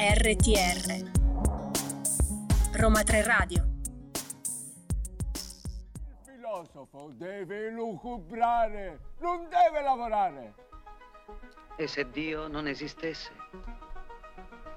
RTR 0.00 1.10
Roma 2.74 3.02
3 3.02 3.22
Radio 3.24 3.66
Il 5.32 6.16
filosofo 6.22 7.10
deve 7.14 7.68
lucubrare, 7.72 9.00
non 9.18 9.48
deve 9.48 9.82
lavorare. 9.82 10.54
E 11.76 11.88
se 11.88 12.08
Dio 12.10 12.46
non 12.46 12.68
esistesse? 12.68 13.32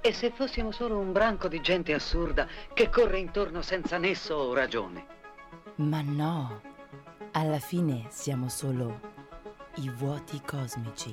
E 0.01 0.11
se 0.11 0.31
fossimo 0.31 0.71
solo 0.71 0.97
un 0.97 1.11
branco 1.11 1.47
di 1.47 1.61
gente 1.61 1.93
assurda 1.93 2.47
che 2.73 2.89
corre 2.89 3.19
intorno 3.19 3.61
senza 3.61 3.99
nesso 3.99 4.33
o 4.33 4.55
ragione? 4.55 5.05
Ma 5.75 6.01
no, 6.01 6.61
alla 7.33 7.59
fine 7.59 8.07
siamo 8.09 8.49
solo 8.49 9.10
i 9.77 9.89
vuoti 9.89 10.41
cosmici. 10.45 11.11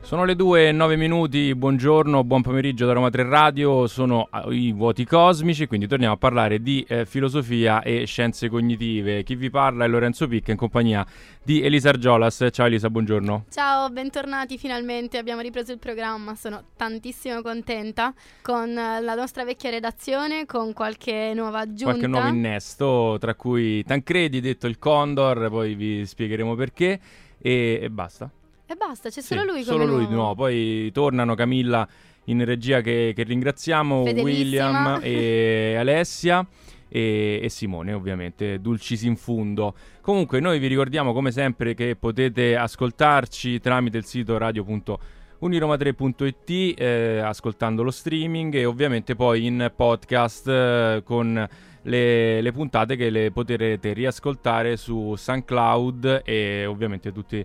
Sono 0.00 0.24
le 0.24 0.36
2 0.36 0.68
e 0.68 0.72
9 0.72 0.96
minuti, 0.96 1.54
buongiorno, 1.54 2.22
buon 2.24 2.42
pomeriggio 2.42 2.86
da 2.86 2.92
Roma 2.92 3.10
3 3.10 3.22
Radio, 3.22 3.86
sono 3.86 4.28
eh, 4.32 4.54
i 4.54 4.72
vuoti 4.72 5.04
cosmici, 5.04 5.66
quindi 5.66 5.86
torniamo 5.88 6.14
a 6.14 6.18
parlare 6.18 6.60
di 6.60 6.84
eh, 6.86 7.06
filosofia 7.06 7.82
e 7.82 8.04
scienze 8.04 8.48
cognitive. 8.48 9.22
Chi 9.24 9.34
vi 9.34 9.50
parla 9.50 9.84
è 9.84 9.88
Lorenzo 9.88 10.28
Picca 10.28 10.52
in 10.52 10.58
compagnia 10.58 11.06
di 11.44 11.60
Elisa 11.62 11.90
Argiolas. 11.90 12.46
Ciao 12.50 12.66
Elisa, 12.66 12.88
buongiorno. 12.88 13.44
Ciao, 13.50 13.90
bentornati 13.90 14.56
finalmente, 14.56 15.18
abbiamo 15.18 15.42
ripreso 15.42 15.72
il 15.72 15.78
programma, 15.78 16.34
sono 16.34 16.64
tantissimo 16.76 17.42
contenta 17.42 18.14
con 18.40 18.70
eh, 18.70 19.00
la 19.00 19.14
nostra 19.14 19.44
vecchia 19.44 19.70
redazione, 19.70 20.46
con 20.46 20.72
qualche 20.72 21.32
nuova 21.34 21.60
aggiunta. 21.60 21.84
Qualche 21.84 22.06
nuovo 22.06 22.28
innesto, 22.28 23.18
tra 23.20 23.34
cui 23.34 23.84
Tancredi, 23.84 24.40
detto 24.40 24.66
il 24.66 24.78
Condor, 24.78 25.50
poi 25.50 25.74
vi 25.74 26.06
spiegheremo 26.06 26.54
perché, 26.54 26.98
e, 27.38 27.78
e 27.82 27.90
basta. 27.90 28.30
E 28.66 28.74
basta, 28.74 29.10
c'è 29.10 29.20
Sì, 29.20 29.34
solo 29.34 29.42
lui 29.42 29.64
come 29.64 29.84
Solo 29.84 29.84
lui 29.84 30.06
di 30.06 30.14
nuovo. 30.14 30.34
Poi 30.34 30.90
tornano 30.92 31.34
Camilla 31.34 31.86
in 32.24 32.42
regia 32.46 32.80
che, 32.80 33.12
che 33.14 33.22
ringraziamo. 33.22 34.00
William 34.00 35.00
e 35.02 35.76
Alessia 35.78 36.46
e, 36.88 37.40
e 37.42 37.48
Simone 37.48 37.92
ovviamente, 37.92 38.60
dulcis 38.60 39.02
in 39.02 39.16
fundo. 39.16 39.74
Comunque 40.00 40.40
noi 40.40 40.58
vi 40.58 40.66
ricordiamo 40.66 41.12
come 41.12 41.30
sempre 41.30 41.74
che 41.74 41.96
potete 41.96 42.56
ascoltarci 42.56 43.60
tramite 43.60 43.98
il 43.98 44.04
sito 44.04 44.38
radio.uniroma3.it 44.38 46.80
eh, 46.80 47.18
ascoltando 47.18 47.82
lo 47.82 47.90
streaming 47.90 48.54
e 48.54 48.64
ovviamente 48.64 49.14
poi 49.14 49.44
in 49.46 49.70
podcast 49.74 50.48
eh, 50.48 51.02
con 51.04 51.48
le, 51.82 52.40
le 52.40 52.52
puntate 52.52 52.96
che 52.96 53.10
le 53.10 53.30
potrete 53.30 53.92
riascoltare 53.92 54.76
su 54.76 55.14
SoundCloud 55.16 56.22
e 56.24 56.66
ovviamente 56.66 57.12
tutti 57.12 57.44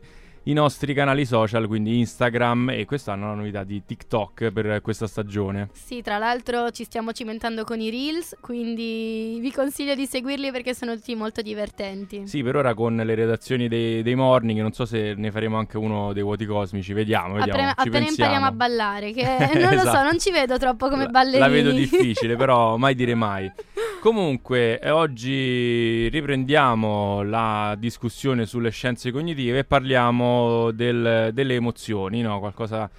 i 0.50 0.54
nostri 0.54 0.96
canali 0.96 1.26
social, 1.26 1.68
quindi 1.68 2.00
Instagram 2.00 2.72
e 2.72 2.86
quest'anno 2.86 3.28
la 3.28 3.36
novità 3.36 3.64
di 3.64 3.84
TikTok 3.86 4.50
per 4.52 4.82
questa 4.82 5.06
stagione. 5.06 5.70
Sì, 5.74 6.02
tra 6.02 6.18
l'altro 6.18 6.72
ci 6.72 6.84
stiamo 6.86 7.12
cimentando 7.12 7.64
con 7.64 7.80
i 7.80 7.92
Reels, 7.92 8.36
quindi 8.42 9.38
vi 9.40 9.52
consiglio 9.52 9.94
di 9.94 10.08
seguirli 10.08 10.52
perché 10.52 10.74
sono 10.74 10.96
tutti 10.96 11.14
molto 11.14 11.44
divertenti. 11.44 12.26
Sì, 12.26 12.42
per 12.42 12.56
ora 12.56 12.74
con 12.74 12.96
le 12.96 13.14
redazioni 13.16 13.68
dei, 13.68 14.02
dei 14.02 14.16
morning, 14.16 14.60
non 14.62 14.72
so 14.72 14.86
se 14.86 15.14
ne 15.16 15.30
faremo 15.30 15.58
anche 15.58 15.78
uno 15.78 16.14
dei 16.14 16.24
vuoti 16.24 16.46
cosmici, 16.46 16.94
vediamo, 16.94 17.36
vediamo. 17.36 17.52
appena 17.60 17.74
appena 17.76 18.08
impariamo 18.08 18.46
a 18.46 18.52
ballare, 18.52 19.12
che 19.12 19.24
non 19.54 19.74
lo 19.76 19.82
so, 19.82 19.88
Esatto. 19.90 20.04
non 20.04 20.20
ci 20.20 20.32
vedo 20.32 20.58
troppo 20.58 20.90
come 20.90 21.04
La- 21.04 21.10
ballerini. 21.10 21.40
La 21.40 21.48
vedo 21.48 21.72
difficile, 21.72 22.36
però 22.36 22.76
mai 22.78 22.96
dire 22.96 23.14
mai. 23.14 23.52
Comunque, 24.00 24.80
eh, 24.80 24.92
oggi 24.92 26.08
riprendiamo 26.08 27.22
la 27.22 27.76
discussione 27.78 28.46
sulle 28.46 28.70
scienze 28.70 29.12
cognitive 29.12 29.60
e 29.60 29.64
parliamo 29.66 30.39
del- 30.74 31.32
delle 31.34 31.56
emozioni, 31.56 32.22
no? 32.22 32.40
qualcosa 32.40 32.90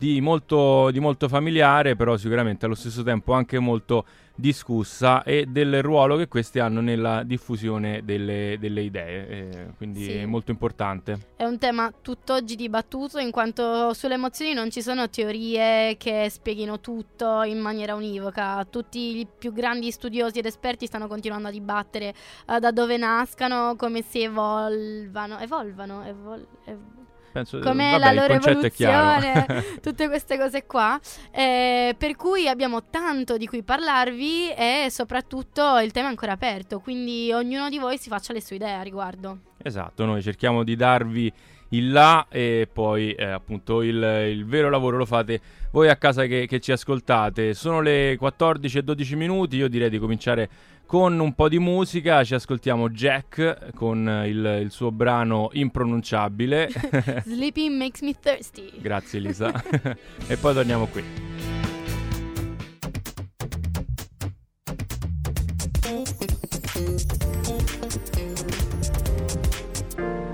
di 0.00 0.18
molto, 0.22 0.90
di 0.90 0.98
molto 0.98 1.28
familiare, 1.28 1.94
però 1.94 2.16
sicuramente 2.16 2.64
allo 2.64 2.74
stesso 2.74 3.02
tempo 3.02 3.34
anche 3.34 3.58
molto 3.58 4.06
discussa 4.34 5.22
e 5.22 5.44
del 5.46 5.82
ruolo 5.82 6.16
che 6.16 6.26
queste 6.26 6.60
hanno 6.60 6.80
nella 6.80 7.22
diffusione 7.22 8.00
delle, 8.02 8.56
delle 8.58 8.80
idee, 8.80 9.28
eh, 9.28 9.66
quindi 9.76 10.04
Sì. 10.04 10.12
è 10.12 10.24
molto 10.24 10.50
importante. 10.50 11.18
È 11.36 11.44
un 11.44 11.58
tema 11.58 11.92
tutt'oggi 12.00 12.56
dibattuto 12.56 13.18
in 13.18 13.30
quanto 13.30 13.92
sulle 13.92 14.14
emozioni 14.14 14.54
non 14.54 14.70
ci 14.70 14.80
sono 14.80 15.10
teorie 15.10 15.98
che 15.98 16.28
spieghino 16.30 16.80
tutto 16.80 17.42
in 17.42 17.58
maniera 17.58 17.94
univoca. 17.94 18.64
Tutti 18.64 19.18
i 19.18 19.26
più 19.26 19.52
grandi 19.52 19.90
studiosi 19.90 20.38
ed 20.38 20.46
esperti 20.46 20.86
stanno 20.86 21.08
continuando 21.08 21.48
a 21.48 21.50
dibattere 21.50 22.14
eh, 22.48 22.58
da 22.58 22.70
dove 22.70 22.96
nascano, 22.96 23.74
come 23.76 24.00
si 24.00 24.22
evolvano, 24.22 25.38
evolvano, 25.38 26.02
evol- 26.06 26.46
ev- 26.64 26.98
Penso, 27.32 27.58
com'è 27.60 27.98
vabbè, 27.98 27.98
la 27.98 28.12
loro 28.12 28.34
evoluzione, 28.34 29.78
tutte 29.80 30.08
queste 30.08 30.36
cose 30.36 30.66
qua. 30.66 30.98
Eh, 31.30 31.94
per 31.96 32.16
cui 32.16 32.48
abbiamo 32.48 32.84
tanto 32.90 33.36
di 33.36 33.46
cui 33.46 33.62
parlarvi 33.62 34.50
e 34.52 34.88
soprattutto 34.90 35.78
il 35.78 35.92
tema 35.92 36.08
è 36.08 36.10
ancora 36.10 36.32
aperto, 36.32 36.80
quindi 36.80 37.32
ognuno 37.32 37.68
di 37.68 37.78
voi 37.78 37.98
si 37.98 38.08
faccia 38.08 38.32
le 38.32 38.40
sue 38.40 38.56
idee 38.56 38.74
a 38.74 38.82
riguardo. 38.82 39.38
Esatto, 39.62 40.04
noi 40.04 40.22
cerchiamo 40.22 40.64
di 40.64 40.74
darvi 40.74 41.32
il 41.70 41.90
là 41.90 42.26
e 42.28 42.68
poi 42.72 43.12
eh, 43.12 43.24
appunto 43.24 43.82
il, 43.82 43.96
il 44.30 44.44
vero 44.44 44.70
lavoro 44.70 44.96
lo 44.96 45.06
fate 45.06 45.40
voi 45.72 45.88
a 45.88 45.96
casa 45.96 46.24
che, 46.26 46.46
che 46.46 46.60
ci 46.60 46.72
ascoltate. 46.72 47.54
Sono 47.54 47.80
le 47.80 48.16
14 48.18 48.78
e 48.78 48.82
12 48.82 49.16
minuti, 49.16 49.56
io 49.56 49.68
direi 49.68 49.90
di 49.90 49.98
cominciare 49.98 50.48
con 50.86 51.16
un 51.20 51.34
po' 51.34 51.48
di 51.48 51.60
musica, 51.60 52.24
ci 52.24 52.34
ascoltiamo 52.34 52.90
Jack 52.90 53.74
con 53.74 54.24
il, 54.26 54.62
il 54.62 54.70
suo 54.72 54.90
brano 54.90 55.50
impronunciabile. 55.52 56.68
Sleeping 57.24 57.76
makes 57.76 58.00
me 58.00 58.12
thirsty. 58.20 58.72
Grazie 58.80 59.20
Elisa. 59.20 59.52
e 60.26 60.36
poi 60.36 60.54
torniamo 60.54 60.86
qui. 60.86 61.04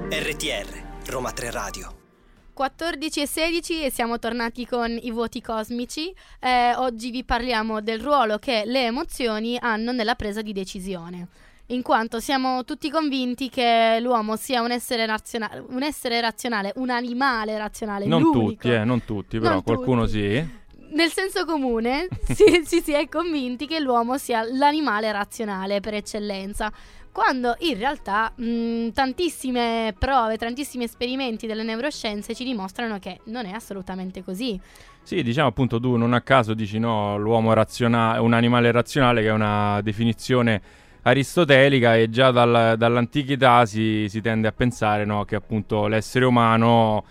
RTR 0.09 0.86
Roma 1.07 1.31
3 1.33 1.51
Radio 1.51 1.95
14 2.53 3.21
e 3.21 3.27
16 3.27 3.85
e 3.85 3.91
siamo 3.91 4.19
tornati 4.19 4.67
con 4.67 4.91
i 4.91 5.11
vuoti 5.11 5.43
cosmici. 5.43 6.13
Eh, 6.41 6.75
oggi 6.77 7.11
vi 7.11 7.23
parliamo 7.23 7.83
del 7.83 8.01
ruolo 8.01 8.39
che 8.39 8.63
le 8.65 8.87
emozioni 8.87 9.59
hanno 9.61 9.93
nella 9.93 10.15
presa 10.15 10.41
di 10.41 10.55
decisione. 10.55 11.29
In 11.67 11.83
quanto 11.83 12.19
siamo 12.19 12.65
tutti 12.65 12.89
convinti 12.91 13.51
che 13.51 13.99
l'uomo 14.01 14.37
sia 14.37 14.63
un 14.63 14.71
essere, 14.71 15.05
razionale, 15.05 15.63
un 15.69 15.83
essere 15.83 16.19
razionale, 16.21 16.73
un 16.77 16.89
animale 16.89 17.59
razionale, 17.59 18.07
Non 18.07 18.23
l'unico. 18.23 18.49
tutti, 18.53 18.73
eh, 18.73 18.85
non 18.85 19.05
tutti, 19.05 19.39
però 19.39 19.53
Non 19.55 19.63
qualcuno 19.63 20.07
tutti. 20.07 20.19
sì. 20.19 20.65
Nel 20.89 21.11
senso 21.11 21.45
comune 21.45 22.07
si, 22.33 22.63
si, 22.65 22.81
si 22.81 22.93
è 22.93 23.09
convinti 23.09 23.67
che 23.67 23.81
l'uomo 23.81 24.17
sia 24.17 24.45
l'animale 24.45 25.11
razionale 25.13 25.81
per 25.81 25.95
eccellenza, 25.95 26.73
quando 27.17 27.57
in 27.61 27.79
realtà 27.79 28.31
mh, 28.37 28.91
tantissime 28.91 29.95
prove, 29.99 30.37
tantissimi 30.37 30.85
esperimenti 30.85 31.47
delle 31.47 31.63
neuroscienze 31.63 32.35
ci 32.35 32.45
dimostrano 32.45 32.99
che 32.99 33.21
non 33.29 33.47
è 33.47 33.53
assolutamente 33.53 34.23
così. 34.23 34.61
Sì, 35.03 35.23
diciamo 35.23 35.49
appunto 35.49 35.81
tu 35.81 35.97
non 35.97 36.13
a 36.13 36.21
caso 36.21 36.53
dici 36.53 36.79
no, 36.79 37.17
l'uomo 37.17 37.55
razionale, 37.55 38.19
un 38.19 38.35
animale 38.35 38.71
razionale 38.71 39.23
che 39.23 39.29
è 39.29 39.33
una 39.33 39.81
definizione 39.81 40.61
aristotelica 41.05 41.97
e 41.97 42.11
già 42.11 42.31
dal- 42.31 42.75
dall'antichità 42.77 43.65
si, 43.65 44.05
si 44.11 44.21
tende 44.21 44.49
a 44.49 44.53
pensare 44.53 45.07
no, 45.07 45.25
che 45.25 45.37
appunto 45.37 45.87
l'essere 45.87 46.27
umano 46.27 47.03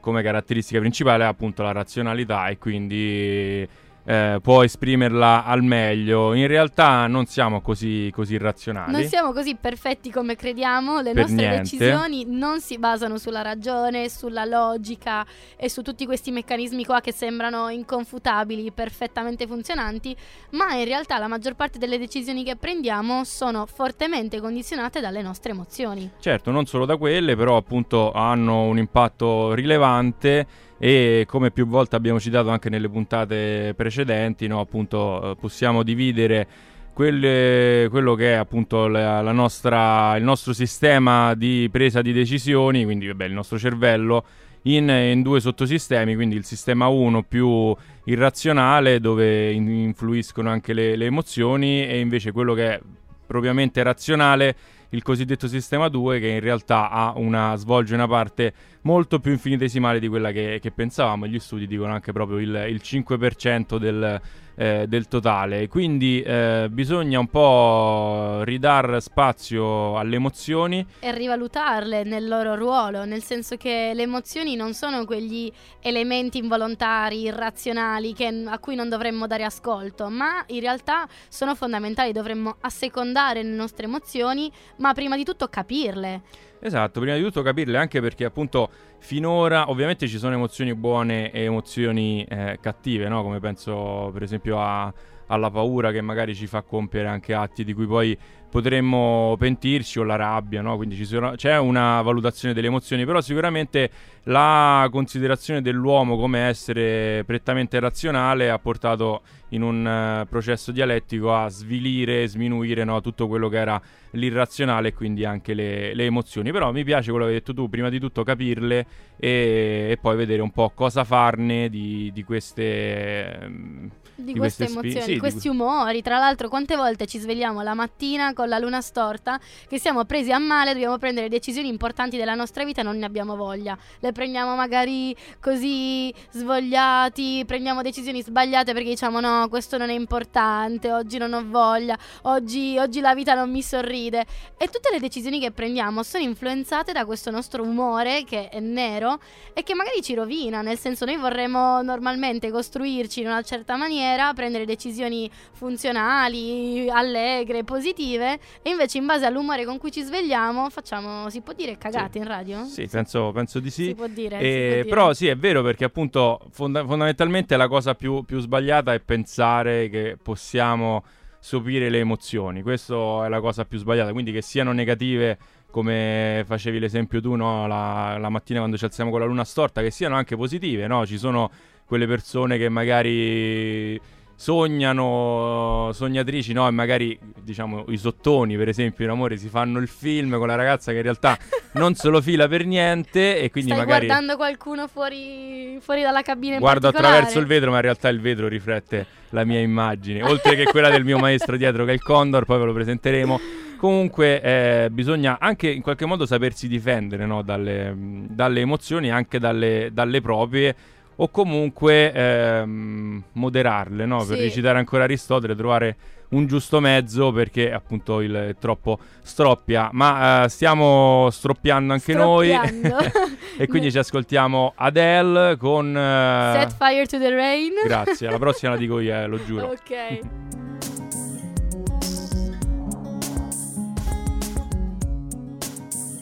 come 0.00 0.22
caratteristica 0.22 0.80
principale 0.80 1.24
ha 1.24 1.28
appunto 1.28 1.62
la 1.62 1.72
razionalità 1.72 2.48
e 2.48 2.56
quindi 2.56 3.68
eh, 4.10 4.40
può 4.42 4.64
esprimerla 4.64 5.44
al 5.44 5.62
meglio. 5.62 6.34
In 6.34 6.48
realtà 6.48 7.06
non 7.06 7.26
siamo 7.26 7.60
così, 7.60 8.10
così 8.12 8.36
razionali. 8.38 8.90
Non 8.90 9.04
siamo 9.04 9.32
così 9.32 9.54
perfetti 9.54 10.10
come 10.10 10.34
crediamo, 10.34 11.00
le 11.00 11.12
Per 11.12 11.22
nostre 11.22 11.36
niente. 11.36 11.62
decisioni 11.62 12.24
non 12.26 12.60
si 12.60 12.76
basano 12.78 13.18
sulla 13.18 13.42
ragione, 13.42 14.08
sulla 14.08 14.44
logica 14.44 15.24
e 15.56 15.68
su 15.68 15.82
tutti 15.82 16.06
questi 16.06 16.32
meccanismi 16.32 16.84
qua 16.84 17.00
che 17.00 17.12
sembrano 17.12 17.68
inconfutabili, 17.68 18.72
perfettamente 18.72 19.46
funzionanti, 19.46 20.16
ma 20.50 20.74
in 20.74 20.86
realtà 20.86 21.16
la 21.18 21.28
maggior 21.28 21.54
parte 21.54 21.78
delle 21.78 21.96
decisioni 21.96 22.42
che 22.42 22.56
prendiamo 22.56 23.22
sono 23.22 23.64
fortemente 23.66 24.40
condizionate 24.40 25.00
dalle 25.00 25.22
nostre 25.22 25.52
emozioni. 25.52 26.10
Certo, 26.18 26.50
non 26.50 26.66
solo 26.66 26.84
da 26.84 26.96
quelle, 26.96 27.36
però 27.36 27.56
appunto 27.56 28.10
hanno 28.10 28.62
un 28.62 28.76
impatto 28.76 29.52
rilevante 29.54 30.68
e 30.82 31.24
come 31.28 31.50
più 31.50 31.66
volte 31.66 31.94
abbiamo 31.94 32.18
citato 32.18 32.48
anche 32.48 32.70
nelle 32.70 32.88
puntate 32.88 33.74
precedenti, 33.76 34.46
no, 34.46 34.60
appunto 34.60 35.32
eh, 35.32 35.36
possiamo 35.36 35.82
dividere 35.82 36.46
quelle- 36.94 37.86
quello 37.90 38.14
che 38.14 38.32
è 38.32 38.36
appunto 38.36 38.86
la, 38.86 39.20
la 39.20 39.32
nostra, 39.32 40.16
il 40.16 40.24
nostro 40.24 40.54
sistema 40.54 41.34
di 41.34 41.68
presa 41.70 42.00
di 42.00 42.14
decisioni, 42.14 42.84
quindi 42.84 43.06
vabbè, 43.08 43.26
il 43.26 43.34
nostro 43.34 43.58
cervello, 43.58 44.24
in, 44.62 44.88
in 44.88 45.20
due 45.20 45.40
sottosistemi, 45.40 46.14
quindi 46.14 46.36
il 46.36 46.44
sistema 46.44 46.88
1 46.88 47.24
più 47.24 47.76
irrazionale 48.04 49.00
dove 49.00 49.52
in- 49.52 49.68
influiscono 49.68 50.48
anche 50.48 50.72
le, 50.72 50.96
le 50.96 51.04
emozioni 51.04 51.86
e 51.86 52.00
invece 52.00 52.32
quello 52.32 52.54
che 52.54 52.74
è 52.74 52.80
propriamente 53.26 53.82
razionale 53.82 54.56
il 54.90 55.02
cosiddetto 55.02 55.48
sistema 55.48 55.88
2 55.88 56.20
che 56.20 56.28
in 56.28 56.40
realtà 56.40 57.12
una, 57.16 57.54
svolge 57.56 57.94
una 57.94 58.08
parte 58.08 58.52
molto 58.82 59.18
più 59.18 59.32
infinitesimale 59.32 60.00
di 60.00 60.08
quella 60.08 60.32
che, 60.32 60.58
che 60.60 60.70
pensavamo. 60.70 61.26
Gli 61.26 61.38
studi 61.38 61.66
dicono 61.66 61.92
anche 61.92 62.12
proprio 62.12 62.38
il, 62.38 62.66
il 62.68 62.80
5% 62.82 63.76
del, 63.76 64.20
eh, 64.60 64.84
del 64.86 65.08
totale. 65.08 65.68
Quindi 65.68 66.20
eh, 66.20 66.68
bisogna 66.70 67.18
un 67.18 67.28
po' 67.28 68.42
ridare 68.42 69.00
spazio 69.00 69.96
alle 69.96 70.16
emozioni 70.16 70.86
e 70.98 71.12
rivalutarle 71.12 72.04
nel 72.04 72.28
loro 72.28 72.54
ruolo, 72.56 73.06
nel 73.06 73.22
senso 73.22 73.56
che 73.56 73.92
le 73.94 74.02
emozioni 74.02 74.56
non 74.56 74.74
sono 74.74 75.06
quegli 75.06 75.50
elementi 75.80 76.36
involontari, 76.36 77.22
irrazionali 77.22 78.12
che, 78.12 78.26
a 78.46 78.58
cui 78.58 78.74
non 78.74 78.90
dovremmo 78.90 79.26
dare 79.26 79.44
ascolto, 79.44 80.10
ma 80.10 80.44
in 80.48 80.60
realtà 80.60 81.08
sono 81.30 81.54
fondamentali, 81.54 82.12
dovremmo 82.12 82.56
assecondare 82.60 83.42
le 83.42 83.54
nostre 83.54 83.86
emozioni, 83.86 84.52
ma 84.76 84.92
prima 84.92 85.16
di 85.16 85.24
tutto 85.24 85.48
capirle. 85.48 86.48
Esatto, 86.62 87.00
prima 87.00 87.16
di 87.16 87.22
tutto 87.22 87.40
capirle 87.40 87.78
anche 87.78 88.02
perché 88.02 88.26
appunto 88.26 88.68
finora 88.98 89.70
ovviamente 89.70 90.06
ci 90.06 90.18
sono 90.18 90.34
emozioni 90.34 90.74
buone 90.74 91.30
e 91.30 91.44
emozioni 91.44 92.22
eh, 92.28 92.58
cattive, 92.60 93.08
no? 93.08 93.22
come 93.22 93.40
penso 93.40 94.10
per 94.12 94.22
esempio 94.22 94.60
a, 94.60 94.92
alla 95.28 95.50
paura 95.50 95.90
che 95.90 96.02
magari 96.02 96.34
ci 96.34 96.46
fa 96.46 96.60
compiere 96.60 97.08
anche 97.08 97.32
atti 97.32 97.64
di 97.64 97.72
cui 97.72 97.86
poi 97.86 98.16
potremmo 98.50 99.36
pentirci 99.38 100.00
o 100.00 100.02
la 100.02 100.16
rabbia, 100.16 100.60
no? 100.60 100.76
quindi 100.76 101.02
sono, 101.04 101.32
c'è 101.36 101.56
una 101.58 102.02
valutazione 102.02 102.52
delle 102.52 102.66
emozioni, 102.66 103.04
però 103.04 103.20
sicuramente 103.20 103.90
la 104.24 104.86
considerazione 104.90 105.62
dell'uomo 105.62 106.16
come 106.18 106.40
essere 106.40 107.22
prettamente 107.24 107.78
razionale 107.78 108.50
ha 108.50 108.58
portato 108.58 109.22
in 109.50 109.62
un 109.62 110.22
uh, 110.22 110.28
processo 110.28 110.72
dialettico 110.72 111.34
a 111.34 111.48
svilire, 111.48 112.26
sminuire 112.26 112.84
no? 112.84 113.00
tutto 113.00 113.28
quello 113.28 113.48
che 113.48 113.58
era 113.58 113.80
l'irrazionale 114.12 114.88
e 114.88 114.94
quindi 114.94 115.24
anche 115.24 115.54
le, 115.54 115.94
le, 115.94 116.04
emozioni. 116.04 116.50
Però 116.52 116.72
mi 116.72 116.84
piace 116.84 117.10
quello 117.10 117.26
che 117.26 117.32
hai 117.32 117.38
detto 117.38 117.54
tu, 117.54 117.68
prima 117.68 117.88
di 117.88 118.00
tutto 118.00 118.24
capirle 118.24 118.86
e, 119.16 119.88
e 119.90 119.98
poi 120.00 120.16
vedere 120.16 120.42
un 120.42 120.50
po' 120.50 120.72
cosa 120.74 121.04
farne 121.04 121.68
di, 121.68 122.10
di 122.12 122.24
queste... 122.24 123.38
Um, 123.42 123.90
di, 124.20 124.32
di 124.32 124.38
queste, 124.38 124.64
queste 124.64 124.78
emozioni, 124.78 125.06
sì, 125.06 125.12
di 125.14 125.18
questi 125.18 125.48
umori. 125.48 126.02
Tra 126.02 126.18
l'altro, 126.18 126.48
quante 126.48 126.76
volte 126.76 127.06
ci 127.06 127.18
svegliamo 127.18 127.62
la 127.62 127.74
mattina 127.74 128.32
con 128.32 128.48
la 128.48 128.58
luna 128.58 128.80
storta, 128.80 129.38
che 129.68 129.78
siamo 129.78 130.04
presi 130.04 130.32
a 130.32 130.38
male, 130.38 130.72
dobbiamo 130.72 130.98
prendere 130.98 131.28
decisioni 131.28 131.68
importanti 131.68 132.16
della 132.16 132.34
nostra 132.34 132.64
vita 132.64 132.80
e 132.80 132.84
non 132.84 132.96
ne 132.96 133.04
abbiamo 133.04 133.36
voglia. 133.36 133.76
Le 134.00 134.12
prendiamo 134.12 134.54
magari 134.54 135.14
così 135.40 136.12
svogliati, 136.30 137.44
prendiamo 137.46 137.82
decisioni 137.82 138.22
sbagliate 138.22 138.72
perché 138.72 138.90
diciamo 138.90 139.20
no, 139.20 139.48
questo 139.48 139.78
non 139.78 139.90
è 139.90 139.94
importante, 139.94 140.92
oggi 140.92 141.18
non 141.18 141.32
ho 141.32 141.44
voglia, 141.46 141.98
oggi, 142.22 142.76
oggi 142.78 143.00
la 143.00 143.14
vita 143.14 143.34
non 143.34 143.50
mi 143.50 143.62
sorride. 143.62 144.24
E 144.56 144.68
tutte 144.68 144.90
le 144.90 144.98
decisioni 144.98 145.40
che 145.40 145.50
prendiamo 145.50 146.02
sono 146.02 146.24
influenzate 146.24 146.92
da 146.92 147.04
questo 147.04 147.30
nostro 147.30 147.62
umore 147.62 148.24
che 148.24 148.48
è 148.48 148.60
nero 148.60 149.20
e 149.52 149.62
che 149.62 149.74
magari 149.74 150.02
ci 150.02 150.14
rovina, 150.14 150.62
nel 150.62 150.78
senso 150.78 151.04
noi 151.04 151.16
vorremmo 151.16 151.82
normalmente 151.82 152.50
costruirci 152.50 153.20
in 153.20 153.26
una 153.26 153.42
certa 153.42 153.76
maniera 153.76 154.09
maniera, 154.10 154.32
prendere 154.32 154.64
decisioni 154.64 155.30
funzionali, 155.52 156.88
allegre, 156.90 157.64
positive 157.64 158.38
e 158.62 158.70
invece 158.70 158.98
in 158.98 159.06
base 159.06 159.24
all'umore 159.24 159.64
con 159.64 159.78
cui 159.78 159.90
ci 159.90 160.02
svegliamo 160.02 160.68
facciamo, 160.70 161.28
si 161.30 161.40
può 161.40 161.52
dire 161.52 161.78
cagate 161.78 162.12
sì. 162.12 162.18
in 162.18 162.24
radio? 162.24 162.64
Sì, 162.64 162.86
penso, 162.88 163.30
penso 163.32 163.60
di 163.60 163.70
sì. 163.70 163.86
Si 163.86 163.94
può 163.94 164.06
dire. 164.06 164.38
E, 164.38 164.40
si 164.40 164.50
può 164.50 164.74
dire. 164.74 164.84
Però 164.84 165.12
sì, 165.12 165.26
è 165.28 165.36
vero 165.36 165.62
perché 165.62 165.84
appunto 165.84 166.40
fonda- 166.50 166.84
fondamentalmente 166.84 167.56
la 167.56 167.68
cosa 167.68 167.94
più, 167.94 168.22
più 168.24 168.40
sbagliata 168.40 168.92
è 168.92 169.00
pensare 169.00 169.88
che 169.88 170.16
possiamo 170.20 171.04
sopire 171.38 171.88
le 171.88 171.98
emozioni. 171.98 172.62
Questa 172.62 173.24
è 173.24 173.28
la 173.28 173.40
cosa 173.40 173.64
più 173.64 173.78
sbagliata, 173.78 174.12
quindi 174.12 174.32
che 174.32 174.42
siano 174.42 174.72
negative 174.72 175.38
come 175.70 176.42
facevi 176.44 176.80
l'esempio 176.80 177.20
tu 177.20 177.36
no? 177.36 177.68
la, 177.68 178.18
la, 178.18 178.28
mattina 178.28 178.58
quando 178.58 178.76
ci 178.76 178.84
alziamo 178.84 179.10
con 179.10 179.20
la 179.20 179.26
luna 179.26 179.44
storta, 179.44 179.80
che 179.82 179.92
siano 179.92 180.16
anche 180.16 180.36
positive, 180.36 180.88
no? 180.88 181.06
Ci 181.06 181.16
sono 181.16 181.48
quelle 181.90 182.06
persone 182.06 182.56
che 182.56 182.68
magari 182.68 184.00
sognano, 184.36 185.90
sognatrici, 185.92 186.52
no? 186.52 186.68
E 186.68 186.70
magari, 186.70 187.18
diciamo, 187.42 187.86
i 187.88 187.96
sottoni, 187.96 188.56
per 188.56 188.68
esempio, 188.68 189.04
in 189.04 189.10
amore, 189.10 189.36
si 189.36 189.48
fanno 189.48 189.80
il 189.80 189.88
film 189.88 190.38
con 190.38 190.46
la 190.46 190.54
ragazza 190.54 190.92
che 190.92 190.98
in 190.98 191.02
realtà 191.02 191.36
non 191.74 191.96
se 191.96 192.08
lo 192.08 192.22
fila 192.22 192.46
per 192.46 192.64
niente 192.64 193.40
e 193.40 193.50
quindi 193.50 193.72
Stai 193.72 193.84
magari... 193.84 194.06
guardando 194.06 194.36
qualcuno 194.36 194.86
fuori, 194.86 195.78
fuori 195.80 196.02
dalla 196.02 196.22
cabina 196.22 196.58
Guardo 196.58 196.86
attraverso 196.86 197.40
il 197.40 197.46
vetro, 197.46 197.70
ma 197.70 197.76
in 197.78 197.82
realtà 197.82 198.08
il 198.08 198.20
vetro 198.20 198.46
riflette 198.46 199.04
la 199.30 199.44
mia 199.44 199.58
immagine, 199.58 200.22
oltre 200.22 200.54
che 200.54 200.64
quella 200.64 200.90
del 200.90 201.04
mio 201.04 201.18
maestro 201.18 201.56
dietro 201.56 201.84
che 201.84 201.90
è 201.90 201.94
il 201.94 202.02
Condor, 202.02 202.44
poi 202.44 202.58
ve 202.60 202.64
lo 202.66 202.72
presenteremo. 202.72 203.40
Comunque 203.78 204.42
eh, 204.42 204.88
bisogna 204.90 205.38
anche 205.40 205.68
in 205.68 205.82
qualche 205.82 206.06
modo 206.06 206.24
sapersi 206.24 206.68
difendere 206.68 207.26
no? 207.26 207.42
dalle, 207.42 207.94
dalle, 207.96 208.60
emozioni, 208.60 209.10
anche 209.10 209.40
dalle, 209.40 209.88
dalle 209.92 210.20
proprie 210.20 210.76
o 211.22 211.28
comunque 211.28 212.12
ehm, 212.12 213.22
moderarle, 213.32 214.06
no? 214.06 214.24
per 214.24 214.38
recitare 214.38 214.78
ancora 214.78 215.04
Aristotele, 215.04 215.54
trovare 215.54 215.96
un 216.30 216.46
giusto 216.46 216.80
mezzo 216.80 217.32
perché 217.32 217.72
appunto 217.72 218.20
il 218.20 218.32
è 218.32 218.54
troppo 218.58 218.98
stroppia. 219.22 219.90
Ma 219.92 220.44
eh, 220.44 220.48
stiamo 220.48 221.28
stroppiando 221.30 221.92
anche 221.92 222.14
noi 222.14 222.50
e 223.58 223.66
quindi 223.66 223.90
ci 223.90 223.98
ascoltiamo 223.98 224.72
Adele 224.76 225.56
con 225.58 225.88
uh, 225.88 226.58
Set 226.58 226.74
Fire 226.78 227.06
to 227.06 227.18
the 227.18 227.30
Rain. 227.30 227.72
Grazie, 227.84 228.28
alla 228.28 228.38
prossima 228.38 228.72
la 228.72 228.78
dico 228.80 228.98
io, 228.98 229.14
eh, 229.14 229.26
lo 229.26 229.44
giuro. 229.44 229.66
Ok. 229.66 230.20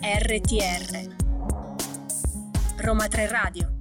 RTR 0.01 1.17
Roma 2.79 3.07
3 3.07 3.29
Radio 3.29 3.78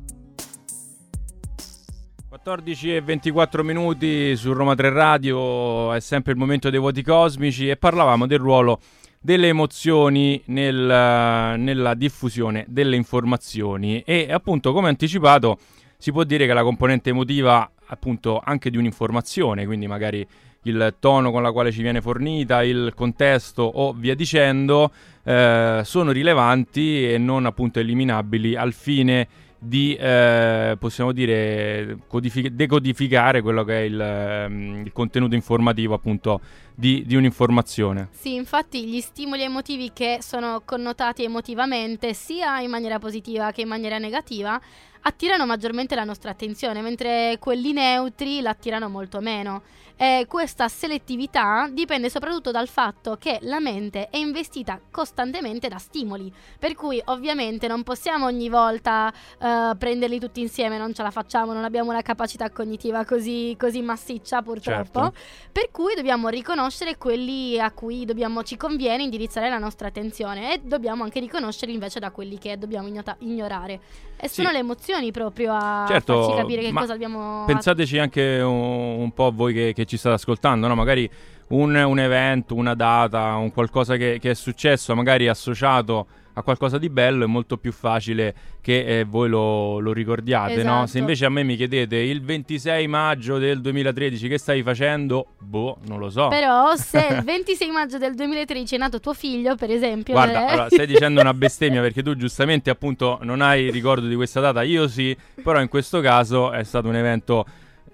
14 2.38 2.96
e 2.96 3.02
24 3.02 3.64
minuti 3.64 4.36
su 4.36 4.54
Roma 4.54 4.76
3 4.76 4.90
Radio, 4.92 5.92
è 5.92 6.00
sempre 6.00 6.34
il 6.34 6.38
momento 6.38 6.70
dei 6.70 6.80
voti 6.80 7.02
cosmici 7.02 7.68
e 7.68 7.78
parlavamo 7.78 8.28
del 8.28 8.38
ruolo 8.38 8.80
delle 9.20 9.48
emozioni 9.48 10.40
nel, 10.46 11.56
nella 11.58 11.96
diffusione 11.96 12.64
delle 12.68 12.96
informazioni. 12.96 14.02
E 14.06 14.32
appunto 14.32 14.72
come 14.72 14.88
anticipato 14.88 15.58
si 15.98 16.12
può 16.12 16.24
dire 16.24 16.46
che 16.46 16.54
la 16.54 16.62
componente 16.62 17.10
emotiva 17.10 17.72
appunto 17.88 18.40
anche 18.44 18.70
di 18.70 18.78
un'informazione, 18.78 19.66
quindi 19.66 19.88
magari 19.88 20.26
il 20.62 20.96
tono 21.00 21.32
con 21.32 21.42
la 21.42 21.52
quale 21.52 21.72
ci 21.72 21.82
viene 21.82 22.02
fornita, 22.02 22.62
il 22.62 22.94
contesto 22.96 23.64
o 23.64 23.94
via 23.94 24.14
dicendo, 24.14 24.92
eh, 25.24 25.82
sono 25.84 26.12
rilevanti 26.12 27.12
e 27.12 27.18
non 27.18 27.48
appunto 27.48 27.80
eliminabili 27.80 28.56
al 28.56 28.74
fine 28.74 29.28
di, 29.60 29.96
eh, 29.96 30.76
possiamo 30.80 31.12
dire, 31.12 32.00
codific- 32.08 32.50
decodificare 32.50 33.42
quello 33.42 33.64
che 33.64 33.80
è 33.80 33.82
il, 33.82 34.00
ehm, 34.00 34.82
il 34.86 34.92
contenuto 34.92 35.36
informativo 35.36 35.94
appunto 35.94 36.42
di, 36.76 37.04
di, 37.06 37.16
un'informazione. 37.16 38.10
Sì, 38.12 38.36
infatti 38.36 38.86
gli 38.86 39.02
stimoli 39.02 39.42
emotivi 39.42 39.92
che 39.94 40.20
sono 40.22 40.62
connotati 40.64 41.24
emotivamente 41.24 42.14
sia 42.14 42.60
in 42.60 42.70
maniera 42.70 43.00
positiva 43.00 43.52
che 43.52 43.62
in 43.62 43.68
maniera 43.68 43.98
negativa 43.98 44.62
attirano 45.02 45.46
maggiormente 45.46 45.96
la 45.96 46.04
nostra 46.04 46.32
attenzione, 46.32 46.82
mentre 46.82 47.38
quelli 47.40 47.74
neutri 47.74 48.42
l'attirano 48.42 48.90
molto 48.90 49.20
meno. 49.20 49.62
E 50.00 50.26
questa 50.30 50.68
selettività 50.68 51.68
dipende 51.72 52.12
soprattutto 52.12 52.52
dal 52.52 52.68
fatto 52.68 53.18
che 53.20 53.40
la 53.42 53.60
mente 53.60 54.10
è 54.10 54.18
investita 54.18 54.80
costantemente 54.92 55.70
da 55.70 55.80
stimoli, 55.80 56.32
per 56.60 56.76
cui 56.76 57.02
ovviamente 57.06 57.68
non 57.68 57.82
possiamo 57.82 58.28
ogni 58.28 58.48
volta 58.48 59.12
uh, 59.40 59.76
prenderli 59.76 60.20
tutti 60.20 60.40
insieme, 60.40 60.78
non 60.78 60.94
ce 60.94 61.02
la 61.02 61.10
facciamo, 61.10 61.52
non 61.52 61.64
abbiamo 61.64 61.90
una 61.90 62.04
capacità 62.04 62.52
cognitiva 62.52 63.06
così, 63.06 63.56
così 63.58 63.82
massiccia 63.82 64.44
purtroppo, 64.44 65.00
certo. 65.00 65.14
per 65.52 65.72
cui 65.72 65.96
dobbiamo 65.96 66.28
riconoscere 66.28 66.98
quelli 66.98 67.60
a 67.60 67.72
cui 67.72 68.06
dobbiamo, 68.06 68.44
ci 68.44 68.56
conviene 68.56 69.02
indirizzare 69.02 69.50
la 69.50 69.58
nostra 69.58 69.88
attenzione 69.88 70.54
e 70.54 70.60
dobbiamo 70.60 71.06
anche 71.06 71.20
riconoscerli 71.20 71.74
invece 71.74 72.00
da 72.00 72.12
quelli 72.12 72.38
che 72.38 72.56
dobbiamo 72.60 72.88
ignorare. 73.20 73.80
E 74.20 74.30
sono 74.30 74.48
sì. 74.48 74.54
le 74.54 74.60
emozioni 74.60 74.87
proprio 75.12 75.54
a 75.54 75.86
certo, 75.88 76.24
farci 76.24 76.38
capire 76.38 76.62
che 76.62 76.74
cosa 76.74 76.94
abbiamo... 76.94 77.44
Pensateci 77.46 77.98
anche 77.98 78.40
un, 78.42 79.00
un 79.00 79.12
po' 79.12 79.32
voi 79.34 79.54
che, 79.54 79.74
che, 79.74 79.86
ci 79.86 79.98
state 79.98 80.16
ascoltando, 80.16 80.68
no? 80.68 80.76
magari 80.76 81.10
un, 81.50 81.76
un, 81.76 82.00
evento, 82.00 82.56
una 82.56 82.74
data, 82.74 83.36
un 83.36 83.52
qualcosa 83.52 83.96
che, 83.96 84.18
che 84.20 84.32
è 84.32 84.34
successo, 84.34 84.96
magari 84.96 85.28
associato 85.28 86.08
a 86.38 86.44
qualcosa 86.44 86.78
di 86.78 86.90
bello 86.90 87.24
è 87.24 87.28
molto 87.28 87.58
più 87.58 87.72
facile 87.72 88.34
che 88.62 89.00
eh, 89.00 89.04
voi 89.06 89.28
lo, 89.28 89.80
lo 89.80 89.92
ricordiate, 89.92 90.54
esatto. 90.54 90.68
no? 90.68 90.78
Se 90.78 90.84
esatto. 90.84 90.98
invece 91.00 91.26
a 91.26 91.30
me 91.30 91.44
mi 91.44 91.56
chiedete 91.56 91.96
il 91.96 92.22
26 92.22 92.88
maggio 92.88 93.40
del 93.40 93.60
2013 93.60 94.28
che 94.28 94.38
stai 94.38 94.62
facendo, 94.62 95.34
boh, 95.40 95.78
non 95.88 95.98
lo 95.98 96.12
so. 96.12 96.28
Però 96.28 96.76
se 96.76 97.08
il 97.10 97.24
26 97.24 97.72
maggio 97.72 97.98
del 97.98 98.14
2013 98.14 98.76
è 98.76 98.78
nato 98.78 99.00
tuo 99.00 99.16
figlio, 99.16 99.56
per 99.56 99.72
esempio... 99.72 100.14
Guarda, 100.14 100.48
eh... 100.48 100.52
allora, 100.52 100.70
stai 100.70 100.86
dicendo 100.86 101.22
una 101.22 101.34
bestemmia 101.34 101.82
perché 101.82 102.04
tu 102.04 102.16
giustamente 102.16 102.70
appunto 102.70 103.18
non 103.24 103.42
hai 103.42 103.72
ricordo 103.72 104.06
di 104.06 104.16
questa 104.16 104.40
data, 104.40 104.62
io 104.62 104.88
sì, 104.88 105.18
però 105.42 105.60
in 105.60 105.70
questo 105.70 106.02
caso 106.02 106.52
è 106.52 106.64
stato 106.64 106.88
un 106.88 106.96
evento 106.96 107.46